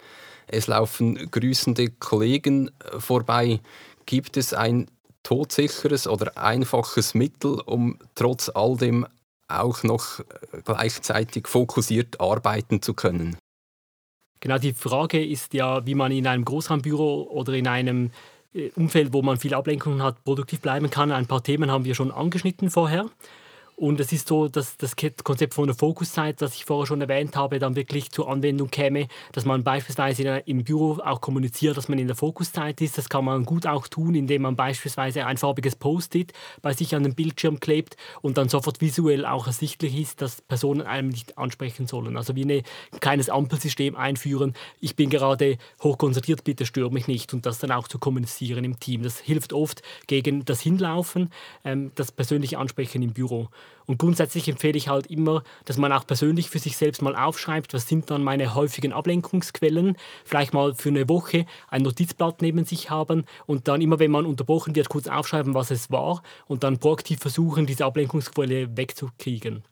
es 0.48 0.66
laufen 0.66 1.30
grüßende 1.30 1.90
Kollegen 1.90 2.72
vorbei. 2.98 3.60
Gibt 4.06 4.36
es 4.38 4.54
ein 4.54 4.88
todsicheres 5.28 6.06
oder 6.06 6.38
einfaches 6.38 7.12
Mittel, 7.12 7.60
um 7.66 7.98
trotz 8.14 8.48
all 8.48 8.78
dem 8.78 9.06
auch 9.46 9.82
noch 9.82 10.20
äh, 10.20 10.24
gleichzeitig 10.64 11.46
fokussiert 11.46 12.18
arbeiten 12.18 12.80
zu 12.80 12.94
können? 12.94 13.36
Genau, 14.40 14.56
die 14.56 14.72
Frage 14.72 15.22
ist 15.22 15.52
ja, 15.52 15.84
wie 15.84 15.94
man 15.94 16.12
in 16.12 16.26
einem 16.26 16.46
Großraumbüro 16.46 17.24
oder 17.30 17.52
in 17.52 17.66
einem 17.66 18.10
äh, 18.54 18.70
Umfeld, 18.70 19.12
wo 19.12 19.20
man 19.20 19.36
viel 19.36 19.52
Ablenkung 19.52 20.02
hat, 20.02 20.24
produktiv 20.24 20.60
bleiben 20.60 20.88
kann. 20.88 21.12
Ein 21.12 21.26
paar 21.26 21.42
Themen 21.42 21.70
haben 21.70 21.84
wir 21.84 21.94
schon 21.94 22.10
angeschnitten 22.10 22.70
vorher. 22.70 23.10
Und 23.78 24.00
es 24.00 24.10
ist 24.10 24.26
so, 24.26 24.48
dass 24.48 24.76
das 24.76 24.96
Konzept 25.22 25.54
von 25.54 25.68
der 25.68 25.76
Fokuszeit, 25.76 26.42
das 26.42 26.56
ich 26.56 26.64
vorher 26.64 26.84
schon 26.84 27.00
erwähnt 27.00 27.36
habe, 27.36 27.60
dann 27.60 27.76
wirklich 27.76 28.10
zur 28.10 28.28
Anwendung 28.28 28.72
käme, 28.72 29.06
dass 29.30 29.44
man 29.44 29.62
beispielsweise 29.62 30.42
im 30.46 30.64
Büro 30.64 30.98
auch 31.04 31.20
kommuniziert, 31.20 31.76
dass 31.76 31.88
man 31.88 32.00
in 32.00 32.08
der 32.08 32.16
Fokuszeit 32.16 32.80
ist. 32.80 32.98
Das 32.98 33.08
kann 33.08 33.24
man 33.24 33.44
gut 33.44 33.68
auch 33.68 33.86
tun, 33.86 34.16
indem 34.16 34.42
man 34.42 34.56
beispielsweise 34.56 35.26
ein 35.26 35.36
farbiges 35.36 35.76
Post-it 35.76 36.32
bei 36.60 36.72
sich 36.72 36.96
an 36.96 37.04
den 37.04 37.14
Bildschirm 37.14 37.60
klebt 37.60 37.96
und 38.20 38.36
dann 38.36 38.48
sofort 38.48 38.80
visuell 38.80 39.24
auch 39.24 39.46
ersichtlich 39.46 39.96
ist, 39.96 40.22
dass 40.22 40.42
Personen 40.42 40.82
einem 40.82 41.10
nicht 41.10 41.38
ansprechen 41.38 41.86
sollen. 41.86 42.16
Also 42.16 42.34
wie 42.34 42.46
ein 42.46 42.64
kleines 42.98 43.30
Ampelsystem 43.30 43.94
einführen. 43.94 44.54
Ich 44.80 44.96
bin 44.96 45.08
gerade 45.08 45.56
hochkonzentriert, 45.84 46.42
bitte 46.42 46.66
störe 46.66 46.90
mich 46.90 47.06
nicht. 47.06 47.32
Und 47.32 47.46
das 47.46 47.60
dann 47.60 47.70
auch 47.70 47.86
zu 47.86 48.00
kommunizieren 48.00 48.64
im 48.64 48.80
Team. 48.80 49.04
Das 49.04 49.20
hilft 49.20 49.52
oft 49.52 49.82
gegen 50.08 50.44
das 50.44 50.60
Hinlaufen, 50.62 51.30
ähm, 51.64 51.92
das 51.94 52.10
persönliche 52.10 52.58
Ansprechen 52.58 53.02
im 53.02 53.12
Büro. 53.12 53.48
Und 53.86 53.98
grundsätzlich 53.98 54.48
empfehle 54.48 54.76
ich 54.76 54.88
halt 54.88 55.06
immer, 55.06 55.42
dass 55.64 55.78
man 55.78 55.92
auch 55.92 56.06
persönlich 56.06 56.50
für 56.50 56.58
sich 56.58 56.76
selbst 56.76 57.00
mal 57.00 57.16
aufschreibt, 57.16 57.72
was 57.72 57.88
sind 57.88 58.10
dann 58.10 58.22
meine 58.22 58.54
häufigen 58.54 58.92
Ablenkungsquellen. 58.92 59.96
Vielleicht 60.24 60.52
mal 60.52 60.74
für 60.74 60.90
eine 60.90 61.08
Woche 61.08 61.46
ein 61.68 61.82
Notizblatt 61.82 62.42
neben 62.42 62.64
sich 62.64 62.90
haben 62.90 63.24
und 63.46 63.66
dann 63.66 63.80
immer, 63.80 63.98
wenn 63.98 64.10
man 64.10 64.26
unterbrochen 64.26 64.74
wird, 64.76 64.88
kurz 64.88 65.08
aufschreiben, 65.08 65.54
was 65.54 65.70
es 65.70 65.90
war 65.90 66.22
und 66.46 66.64
dann 66.64 66.78
proaktiv 66.78 67.20
versuchen, 67.20 67.66
diese 67.66 67.86
Ablenkungsquelle 67.86 68.76
wegzukriegen. 68.76 69.64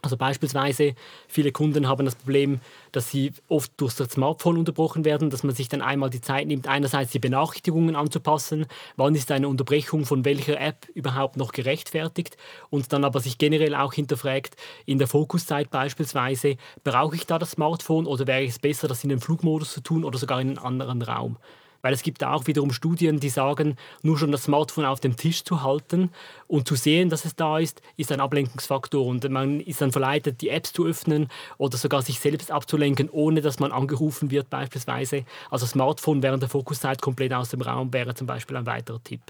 Also 0.00 0.16
beispielsweise, 0.16 0.94
viele 1.26 1.50
Kunden 1.50 1.88
haben 1.88 2.04
das 2.04 2.14
Problem, 2.14 2.60
dass 2.92 3.10
sie 3.10 3.32
oft 3.48 3.72
durch 3.78 3.94
das 3.96 4.10
Smartphone 4.12 4.56
unterbrochen 4.56 5.04
werden, 5.04 5.28
dass 5.28 5.42
man 5.42 5.56
sich 5.56 5.68
dann 5.68 5.82
einmal 5.82 6.08
die 6.08 6.20
Zeit 6.20 6.46
nimmt, 6.46 6.68
einerseits 6.68 7.10
die 7.10 7.18
Benachrichtigungen 7.18 7.96
anzupassen, 7.96 8.66
wann 8.96 9.16
ist 9.16 9.32
eine 9.32 9.48
Unterbrechung 9.48 10.06
von 10.06 10.24
welcher 10.24 10.60
App 10.60 10.86
überhaupt 10.94 11.36
noch 11.36 11.50
gerechtfertigt 11.50 12.36
und 12.70 12.92
dann 12.92 13.04
aber 13.04 13.18
sich 13.18 13.38
generell 13.38 13.74
auch 13.74 13.92
hinterfragt, 13.92 14.54
in 14.86 14.98
der 14.98 15.08
Fokuszeit 15.08 15.70
beispielsweise, 15.70 16.56
brauche 16.84 17.16
ich 17.16 17.26
da 17.26 17.40
das 17.40 17.52
Smartphone 17.52 18.06
oder 18.06 18.28
wäre 18.28 18.44
es 18.44 18.60
besser, 18.60 18.86
das 18.86 19.02
in 19.02 19.10
den 19.10 19.20
Flugmodus 19.20 19.72
zu 19.72 19.80
tun 19.80 20.04
oder 20.04 20.18
sogar 20.18 20.40
in 20.40 20.50
einen 20.50 20.58
anderen 20.58 21.02
Raum? 21.02 21.38
Weil 21.82 21.94
es 21.94 22.02
gibt 22.02 22.24
auch 22.24 22.46
wiederum 22.46 22.72
Studien, 22.72 23.20
die 23.20 23.28
sagen, 23.28 23.76
nur 24.02 24.18
schon 24.18 24.32
das 24.32 24.44
Smartphone 24.44 24.84
auf 24.84 25.00
dem 25.00 25.16
Tisch 25.16 25.44
zu 25.44 25.62
halten 25.62 26.10
und 26.46 26.66
zu 26.66 26.74
sehen, 26.74 27.08
dass 27.08 27.24
es 27.24 27.36
da 27.36 27.58
ist, 27.58 27.82
ist 27.96 28.10
ein 28.10 28.20
Ablenkungsfaktor. 28.20 29.04
Und 29.04 29.28
man 29.30 29.60
ist 29.60 29.80
dann 29.80 29.92
verleitet, 29.92 30.40
die 30.40 30.48
Apps 30.48 30.72
zu 30.72 30.86
öffnen 30.86 31.28
oder 31.56 31.76
sogar 31.76 32.02
sich 32.02 32.18
selbst 32.18 32.50
abzulenken, 32.50 33.08
ohne 33.10 33.40
dass 33.40 33.60
man 33.60 33.72
angerufen 33.72 34.30
wird 34.30 34.50
beispielsweise. 34.50 35.24
Also 35.50 35.66
Smartphone 35.66 36.22
während 36.22 36.42
der 36.42 36.50
Fokuszeit 36.50 37.00
komplett 37.00 37.32
aus 37.32 37.50
dem 37.50 37.62
Raum 37.62 37.92
wäre 37.92 38.14
zum 38.14 38.26
Beispiel 38.26 38.56
ein 38.56 38.66
weiterer 38.66 39.02
Tipp. 39.02 39.22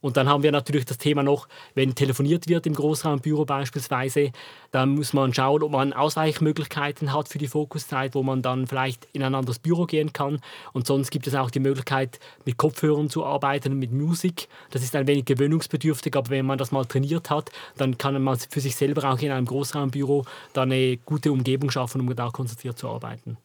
Und 0.00 0.18
dann 0.18 0.28
haben 0.28 0.42
wir 0.42 0.52
natürlich 0.52 0.84
das 0.84 0.98
Thema 0.98 1.22
noch, 1.22 1.48
wenn 1.74 1.94
telefoniert 1.94 2.46
wird 2.46 2.66
im 2.66 2.74
Großraumbüro 2.74 3.46
beispielsweise, 3.46 4.32
dann 4.70 4.90
muss 4.90 5.14
man 5.14 5.32
schauen, 5.32 5.62
ob 5.62 5.72
man 5.72 5.94
Ausweichmöglichkeiten 5.94 7.14
hat 7.14 7.28
für 7.28 7.38
die 7.38 7.48
Fokuszeit, 7.48 8.14
wo 8.14 8.22
man 8.22 8.42
dann 8.42 8.66
vielleicht 8.66 9.08
in 9.14 9.22
ein 9.22 9.34
anderes 9.34 9.58
Büro 9.58 9.86
gehen 9.86 10.12
kann. 10.12 10.40
Und 10.74 10.86
sonst 10.86 11.10
gibt 11.10 11.26
es 11.26 11.34
auch 11.34 11.50
die 11.50 11.60
Möglichkeit, 11.60 12.18
mit 12.44 12.58
Kopfhörern 12.58 13.08
zu 13.08 13.24
arbeiten 13.24 13.78
mit 13.78 13.92
Musik. 13.92 14.48
Das 14.70 14.82
ist 14.82 14.94
ein 14.94 15.06
wenig 15.06 15.24
gewöhnungsbedürftig, 15.24 16.14
aber 16.16 16.28
wenn 16.28 16.44
man 16.44 16.58
das 16.58 16.70
mal 16.70 16.84
trainiert 16.84 17.30
hat, 17.30 17.50
dann 17.78 17.96
kann 17.96 18.22
man 18.22 18.36
für 18.36 18.60
sich 18.60 18.76
selber 18.76 19.10
auch 19.10 19.18
in 19.20 19.30
einem 19.30 19.46
Großraumbüro 19.46 20.26
dann 20.52 20.70
eine 20.70 20.98
gute 20.98 21.32
Umgebung 21.32 21.70
schaffen, 21.70 22.02
um 22.02 22.14
da 22.14 22.28
konzentriert 22.28 22.76
zu 22.78 22.88
arbeiten. 22.88 23.38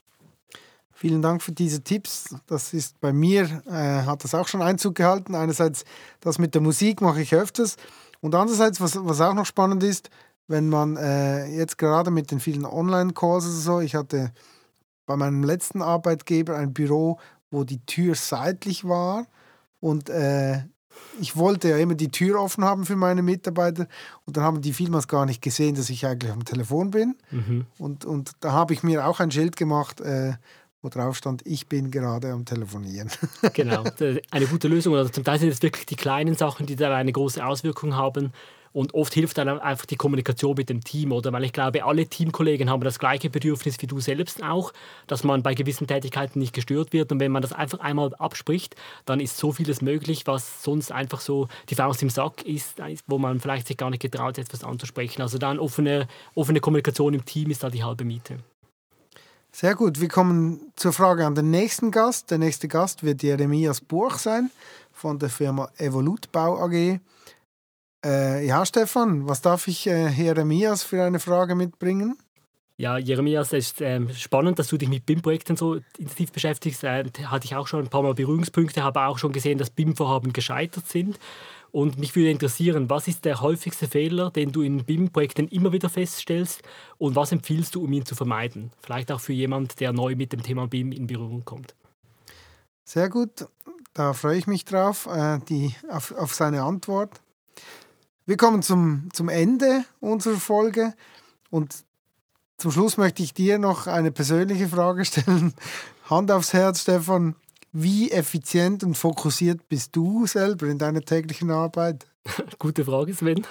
Vielen 1.00 1.22
Dank 1.22 1.42
für 1.42 1.54
diese 1.54 1.82
Tipps. 1.82 2.36
Das 2.46 2.74
ist 2.74 3.00
bei 3.00 3.14
mir, 3.14 3.64
äh, 3.68 4.06
hat 4.06 4.26
das 4.26 4.36
auch 4.36 4.50
schon 4.50 4.62
Einzug 4.62 4.96
gehalten. 4.96 5.34
Einerseits 5.34 5.86
das 6.20 6.40
mit 6.40 6.54
der 6.56 6.62
Musik 6.62 7.00
mache 7.00 7.22
ich 7.22 7.34
öfters. 7.34 7.78
Und 8.20 8.36
andererseits, 8.36 8.82
was, 8.82 8.98
was 9.06 9.22
auch 9.22 9.34
noch 9.34 9.46
spannend 9.46 9.82
ist, 9.82 10.10
wenn 10.50 10.68
man 10.68 10.98
äh, 10.98 11.46
jetzt 11.56 11.78
gerade 11.78 12.12
mit 12.12 12.32
den 12.32 12.42
vielen 12.42 12.66
Online-Calls 12.66 13.46
oder 13.46 13.54
so, 13.54 13.80
ich 13.80 13.96
hatte 13.96 14.34
bei 15.06 15.16
meinem 15.16 15.46
letzten 15.46 15.82
Arbeitgeber 15.82 16.58
ein 16.58 16.74
Büro, 16.74 17.18
wo 17.50 17.64
die 17.64 17.80
Tür 17.86 18.16
seitlich 18.16 18.86
war 18.86 19.26
und 19.80 20.10
äh, 20.10 20.64
ich 21.22 21.38
wollte 21.38 21.70
ja 21.70 21.78
immer 21.78 21.96
die 21.96 22.12
Tür 22.12 22.42
offen 22.42 22.66
haben 22.66 22.86
für 22.86 22.98
meine 22.98 23.22
Mitarbeiter 23.22 23.88
und 24.26 24.36
dann 24.36 24.44
haben 24.44 24.60
die 24.60 24.74
vielmals 24.74 25.08
gar 25.08 25.26
nicht 25.26 25.42
gesehen, 25.42 25.76
dass 25.76 25.90
ich 25.90 26.06
eigentlich 26.06 26.34
am 26.34 26.44
Telefon 26.44 26.92
bin. 26.92 27.16
Mhm. 27.32 27.66
Und, 27.78 28.04
und 28.04 28.32
da 28.42 28.52
habe 28.52 28.74
ich 28.74 28.84
mir 28.84 29.08
auch 29.08 29.22
ein 29.22 29.32
Schild 29.32 29.56
gemacht, 29.56 30.02
äh, 30.02 30.34
wo 30.82 30.90
drauf 30.90 31.18
stand, 31.18 31.46
ich 31.46 31.68
bin 31.68 31.92
gerade 31.92 32.32
am 32.32 32.46
Telefonieren. 32.46 33.10
genau, 33.54 33.84
eine 34.32 34.46
gute 34.46 34.68
Lösung. 34.68 34.96
Also 34.96 35.10
zum 35.10 35.24
Teil 35.24 35.40
sind 35.40 35.50
es 35.50 35.62
wirklich 35.62 35.86
die 35.86 35.96
kleinen 35.96 36.36
Sachen, 36.36 36.66
die 36.66 36.76
dann 36.76 36.94
eine 36.94 37.12
große 37.12 37.46
Auswirkung 37.46 37.96
haben. 37.96 38.32
Und 38.72 38.94
oft 38.94 39.14
hilft 39.14 39.38
dann 39.40 39.48
einfach 39.48 39.88
die 39.88 39.96
Kommunikation 39.96 40.56
mit 40.56 40.70
dem 40.70 40.84
Team, 40.84 41.12
oder? 41.12 41.34
Weil 41.34 41.44
ich 41.44 41.54
glaube, 41.54 41.84
alle 41.86 42.06
Teamkollegen 42.06 42.70
haben 42.70 42.84
das 42.84 43.00
gleiche 43.00 43.30
Bedürfnis 43.30 43.78
wie 43.80 43.88
du 43.88 44.00
selbst 44.00 44.44
auch, 44.44 44.74
dass 45.08 45.24
man 45.24 45.42
bei 45.42 45.56
gewissen 45.56 45.88
Tätigkeiten 45.88 46.38
nicht 46.38 46.54
gestört 46.54 46.94
wird. 46.94 47.12
Und 47.12 47.20
wenn 47.20 47.32
man 47.32 47.42
das 47.42 47.52
einfach 47.52 47.80
einmal 47.80 48.14
abspricht, 48.16 48.76
dann 49.06 49.20
ist 49.20 49.38
so 49.38 49.52
vieles 49.52 49.82
möglich, 49.82 50.28
was 50.28 50.64
sonst 50.64 50.92
einfach 50.92 51.20
so 51.20 51.48
die 51.70 51.76
Faust 51.76 52.04
im 52.04 52.12
Sack 52.12 52.44
ist, 52.44 52.80
wo 53.08 53.18
man 53.18 53.40
vielleicht 53.40 53.68
sich 53.68 53.78
gar 53.78 53.90
nicht 53.90 54.04
getraut, 54.04 54.38
etwas 54.38 54.64
anzusprechen. 54.64 55.24
Also 55.24 55.40
dann 55.40 55.58
offene, 55.58 56.08
offene 56.36 56.60
Kommunikation 56.60 57.16
im 57.16 57.26
Team 57.26 57.50
ist 57.50 57.64
da 57.64 57.72
die 57.72 57.84
halbe 57.84 58.06
Miete. 58.06 58.38
Sehr 59.52 59.76
gut, 59.76 60.00
wir 60.00 60.08
kommen 60.08 60.72
zur 60.76 60.94
Frage 60.94 61.26
an 61.26 61.36
den 61.36 61.50
nächsten 61.50 61.92
Gast. 61.92 62.32
Der 62.32 62.38
nächste 62.38 62.68
Gast 62.68 63.04
wird 63.04 63.24
Jeremias 63.24 63.82
Buch 63.82 64.18
sein 64.18 64.52
von 64.92 65.18
der 65.18 65.30
Firma 65.30 65.70
Evolutbau 65.78 66.64
AG. 66.64 67.00
Äh, 68.06 68.46
ja, 68.46 68.66
Stefan, 68.66 69.28
was 69.28 69.42
darf 69.42 69.68
ich 69.68 69.88
äh, 69.88 70.10
Jeremias 70.10 70.84
für 70.84 71.04
eine 71.04 71.20
Frage 71.20 71.56
mitbringen? 71.56 72.18
Ja, 72.78 72.98
Jeremias, 72.98 73.52
es 73.52 73.72
ist 73.72 73.82
ähm, 73.82 74.10
spannend, 74.14 74.58
dass 74.58 74.70
du 74.70 74.78
dich 74.78 74.88
mit 74.88 75.06
BIM-Projekten 75.06 75.58
so 75.58 75.82
intensiv 75.98 76.32
beschäftigst. 76.32 76.86
Äh, 76.86 77.04
hatte 77.26 77.46
ich 77.46 77.56
auch 77.56 77.68
schon 77.68 77.82
ein 77.82 77.90
paar 77.90 78.04
Mal 78.04 78.14
Berührungspunkte, 78.14 78.84
habe 78.84 79.02
auch 79.02 79.18
schon 79.18 79.34
gesehen, 79.34 79.58
dass 79.58 79.70
BIM-Vorhaben 79.70 80.32
gescheitert 80.32 80.88
sind. 80.88 81.20
Und 81.72 82.00
mich 82.00 82.16
würde 82.16 82.32
interessieren, 82.32 82.90
was 82.90 83.08
ist 83.08 83.26
der 83.26 83.42
häufigste 83.42 83.88
Fehler, 83.88 84.32
den 84.32 84.52
du 84.52 84.62
in 84.62 84.86
BIM-Projekten 84.86 85.48
immer 85.50 85.72
wieder 85.72 85.90
feststellst 85.90 86.62
und 86.98 87.16
was 87.16 87.32
empfiehlst 87.32 87.76
du, 87.76 87.84
um 87.84 87.94
ihn 87.94 88.06
zu 88.06 88.16
vermeiden? 88.16 88.72
Vielleicht 88.82 89.12
auch 89.12 89.20
für 89.20 89.34
jemanden, 89.34 89.70
der 89.80 89.94
neu 89.94 90.16
mit 90.16 90.34
dem 90.34 90.42
Thema 90.42 90.68
BIM 90.68 90.92
in 90.92 91.08
Berührung 91.08 91.46
kommt. 91.46 91.76
Sehr 92.84 93.10
gut, 93.10 93.48
da 93.94 94.14
freue 94.14 94.38
ich 94.38 94.48
mich 94.48 94.66
drauf, 94.66 95.08
äh, 95.08 95.40
die, 95.48 95.76
auf, 95.90 96.12
auf 96.14 96.34
seine 96.34 96.64
Antwort. 96.64 97.22
Wir 98.26 98.38
kommen 98.38 98.62
zum, 98.62 99.10
zum 99.14 99.30
Ende 99.30 99.86
unserer 100.00 100.38
Folge 100.38 100.94
und 101.50 101.84
zum 102.58 102.72
Schluss 102.72 102.98
möchte 102.98 103.24
ich 103.24 103.34
dir 103.34 103.58
noch 103.58 103.88
eine 103.88 104.12
persönliche 104.12 104.68
Frage 104.68 105.06
stellen. 105.06 105.54
Hand 106.10 106.32
aufs 106.32 106.54
Herz, 106.54 106.82
Stefan. 106.82 107.36
Wie 107.72 108.12
effizient 108.12 108.84
und 108.84 108.96
fokussiert 108.96 109.70
bist 109.70 109.96
du 109.96 110.26
selber 110.26 110.68
in 110.68 110.80
deiner 110.80 111.02
täglichen 111.02 111.52
Arbeit? 111.52 112.08
Gute 112.60 112.84
Frage, 112.84 113.14
Sven. 113.14 113.46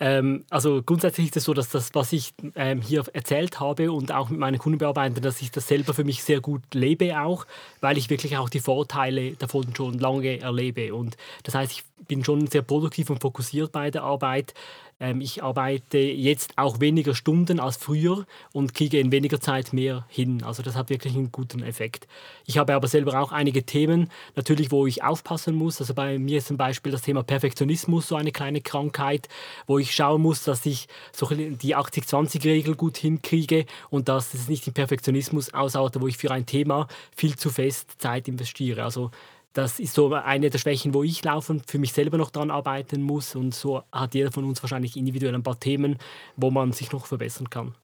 ähm, 0.00 0.44
also 0.50 0.82
grundsätzlich 0.82 1.28
ist 1.28 1.36
es 1.36 1.44
so, 1.44 1.54
dass 1.54 1.68
das, 1.68 1.94
was 1.94 2.12
ich 2.12 2.34
ähm, 2.56 2.80
hier 2.80 3.04
erzählt 3.12 3.60
habe 3.60 3.92
und 3.92 4.12
auch 4.12 4.30
mit 4.30 4.38
meinen 4.38 4.58
Kunden 4.58 4.78
bearbeite, 4.78 5.20
dass 5.20 5.42
ich 5.42 5.50
das 5.50 5.68
selber 5.68 5.94
für 5.94 6.04
mich 6.04 6.22
sehr 6.22 6.40
gut 6.40 6.62
lebe 6.74 7.20
auch, 7.20 7.46
weil 7.80 7.98
ich 7.98 8.10
wirklich 8.10 8.36
auch 8.36 8.48
die 8.48 8.60
Vorteile 8.60 9.32
davon 9.32 9.74
schon 9.74 9.98
lange 9.98 10.40
erlebe. 10.40 10.94
Und 10.94 11.16
das 11.44 11.54
heißt, 11.54 11.72
ich 11.72 11.84
bin 12.06 12.24
schon 12.24 12.46
sehr 12.48 12.62
produktiv 12.62 13.10
und 13.10 13.20
fokussiert 13.20 13.72
bei 13.72 13.90
der 13.90 14.02
Arbeit. 14.02 14.54
Ähm, 15.02 15.20
ich 15.20 15.42
arbeite 15.42 15.98
jetzt 15.98 16.56
auch 16.56 16.78
weniger 16.78 17.14
Stunden 17.14 17.58
als 17.58 17.76
früher 17.76 18.24
und 18.52 18.72
kriege 18.72 19.00
in 19.00 19.10
weniger 19.10 19.40
Zeit 19.40 19.72
mehr 19.72 20.06
hin. 20.08 20.44
Also 20.44 20.62
das 20.62 20.76
hat 20.76 20.90
wirklich 20.90 21.14
einen 21.14 21.32
guten 21.32 21.62
Effekt. 21.64 22.06
Ich 22.46 22.56
habe 22.56 22.72
aber 22.72 22.86
selber 22.86 23.20
auch 23.20 23.32
einige 23.32 23.64
Themen, 23.64 24.10
natürlich, 24.36 24.70
wo 24.70 24.86
ich 24.86 25.02
aufpassen 25.02 25.56
muss. 25.56 25.80
Also 25.80 25.92
bei 25.92 26.20
mir 26.20 26.38
ist 26.38 26.46
zum 26.46 26.56
Beispiel 26.56 26.92
das 26.92 27.02
Thema 27.02 27.24
Perfektionismus 27.24 28.06
so 28.06 28.14
eine 28.14 28.30
kleine 28.30 28.60
Krankheit, 28.60 29.28
wo 29.66 29.80
ich 29.80 29.92
schauen 29.92 30.22
muss, 30.22 30.44
dass 30.44 30.64
ich 30.66 30.86
so 31.10 31.26
die 31.26 31.76
80-20-Regel 31.76 32.76
gut 32.76 32.96
hinkriege 32.96 33.66
und 33.90 34.08
dass 34.08 34.34
es 34.34 34.48
nicht 34.48 34.68
im 34.68 34.72
Perfektionismus 34.72 35.52
ausartet, 35.52 36.00
wo 36.00 36.06
ich 36.06 36.16
für 36.16 36.30
ein 36.30 36.46
Thema 36.46 36.86
viel 37.16 37.34
zu 37.36 37.50
fest 37.50 37.96
Zeit 37.98 38.28
investiere. 38.28 38.84
Also 38.84 39.10
das 39.52 39.78
ist 39.78 39.94
so 39.94 40.12
eine 40.12 40.50
der 40.50 40.58
Schwächen, 40.58 40.94
wo 40.94 41.02
ich 41.02 41.22
laufend 41.24 41.70
für 41.70 41.78
mich 41.78 41.92
selber 41.92 42.18
noch 42.18 42.30
dran 42.30 42.50
arbeiten 42.50 43.02
muss. 43.02 43.34
Und 43.34 43.54
so 43.54 43.82
hat 43.92 44.14
jeder 44.14 44.32
von 44.32 44.44
uns 44.44 44.62
wahrscheinlich 44.62 44.96
individuell 44.96 45.34
ein 45.34 45.42
paar 45.42 45.60
Themen, 45.60 45.98
wo 46.36 46.50
man 46.50 46.72
sich 46.72 46.92
noch 46.92 47.06
verbessern 47.06 47.50
kann. 47.50 47.74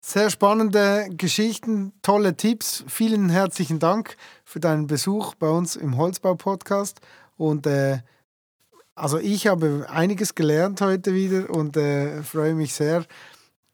Sehr 0.00 0.30
spannende 0.30 1.08
Geschichten, 1.10 1.92
tolle 2.00 2.36
Tipps. 2.36 2.84
Vielen 2.86 3.28
herzlichen 3.28 3.80
Dank 3.80 4.16
für 4.44 4.60
deinen 4.60 4.86
Besuch 4.86 5.34
bei 5.34 5.48
uns 5.48 5.74
im 5.74 5.96
Holzbau-Podcast. 5.96 7.00
Und 7.36 7.66
äh, 7.66 7.98
also 8.94 9.18
ich 9.18 9.48
habe 9.48 9.86
einiges 9.90 10.36
gelernt 10.36 10.80
heute 10.80 11.12
wieder 11.12 11.50
und 11.50 11.76
äh, 11.76 12.22
freue 12.22 12.54
mich 12.54 12.72
sehr 12.72 13.04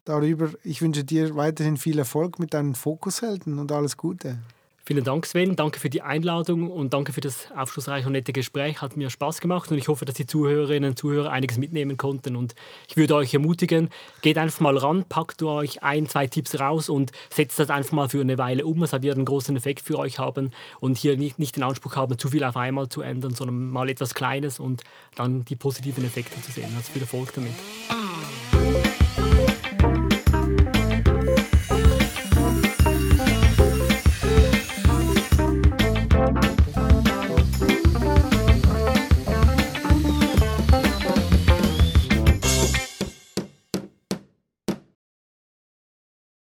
darüber. 0.04 0.50
Ich 0.64 0.80
wünsche 0.80 1.04
dir 1.04 1.36
weiterhin 1.36 1.76
viel 1.76 1.98
Erfolg 1.98 2.38
mit 2.38 2.54
deinen 2.54 2.74
Fokushelden 2.74 3.58
und 3.58 3.70
alles 3.70 3.98
Gute. 3.98 4.38
Vielen 4.84 5.04
Dank, 5.04 5.26
Sven. 5.26 5.54
Danke 5.54 5.78
für 5.78 5.90
die 5.90 6.02
Einladung 6.02 6.68
und 6.68 6.92
danke 6.92 7.12
für 7.12 7.20
das 7.20 7.46
aufschlussreiche 7.56 8.08
und 8.08 8.14
nette 8.14 8.32
Gespräch. 8.32 8.82
Hat 8.82 8.96
mir 8.96 9.10
Spaß 9.10 9.40
gemacht 9.40 9.70
und 9.70 9.78
ich 9.78 9.86
hoffe, 9.86 10.04
dass 10.04 10.16
die 10.16 10.26
Zuhörerinnen 10.26 10.90
und 10.90 10.96
Zuhörer 10.98 11.30
einiges 11.30 11.56
mitnehmen 11.56 11.96
konnten. 11.96 12.34
Und 12.34 12.56
ich 12.88 12.96
würde 12.96 13.14
euch 13.14 13.32
ermutigen, 13.32 13.90
geht 14.22 14.38
einfach 14.38 14.58
mal 14.58 14.76
ran, 14.76 15.04
packt 15.08 15.40
euch 15.44 15.84
ein, 15.84 16.08
zwei 16.08 16.26
Tipps 16.26 16.58
raus 16.58 16.88
und 16.88 17.12
setzt 17.30 17.60
das 17.60 17.70
einfach 17.70 17.92
mal 17.92 18.08
für 18.08 18.20
eine 18.20 18.38
Weile 18.38 18.66
um. 18.66 18.82
Es 18.82 18.90
wird 18.90 19.14
einen 19.14 19.24
großen 19.24 19.54
Effekt 19.54 19.82
für 19.86 20.00
euch 20.00 20.18
haben 20.18 20.50
und 20.80 20.98
hier 20.98 21.16
nicht, 21.16 21.38
nicht 21.38 21.54
den 21.54 21.62
Anspruch 21.62 21.94
haben, 21.94 22.18
zu 22.18 22.30
viel 22.30 22.42
auf 22.42 22.56
einmal 22.56 22.88
zu 22.88 23.02
ändern, 23.02 23.36
sondern 23.36 23.70
mal 23.70 23.88
etwas 23.88 24.14
Kleines 24.14 24.58
und 24.58 24.82
dann 25.14 25.44
die 25.44 25.54
positiven 25.54 26.04
Effekte 26.04 26.42
zu 26.42 26.50
sehen. 26.50 26.72
Also 26.76 26.90
viel 26.92 27.02
Erfolg 27.02 27.32
damit. 27.34 27.52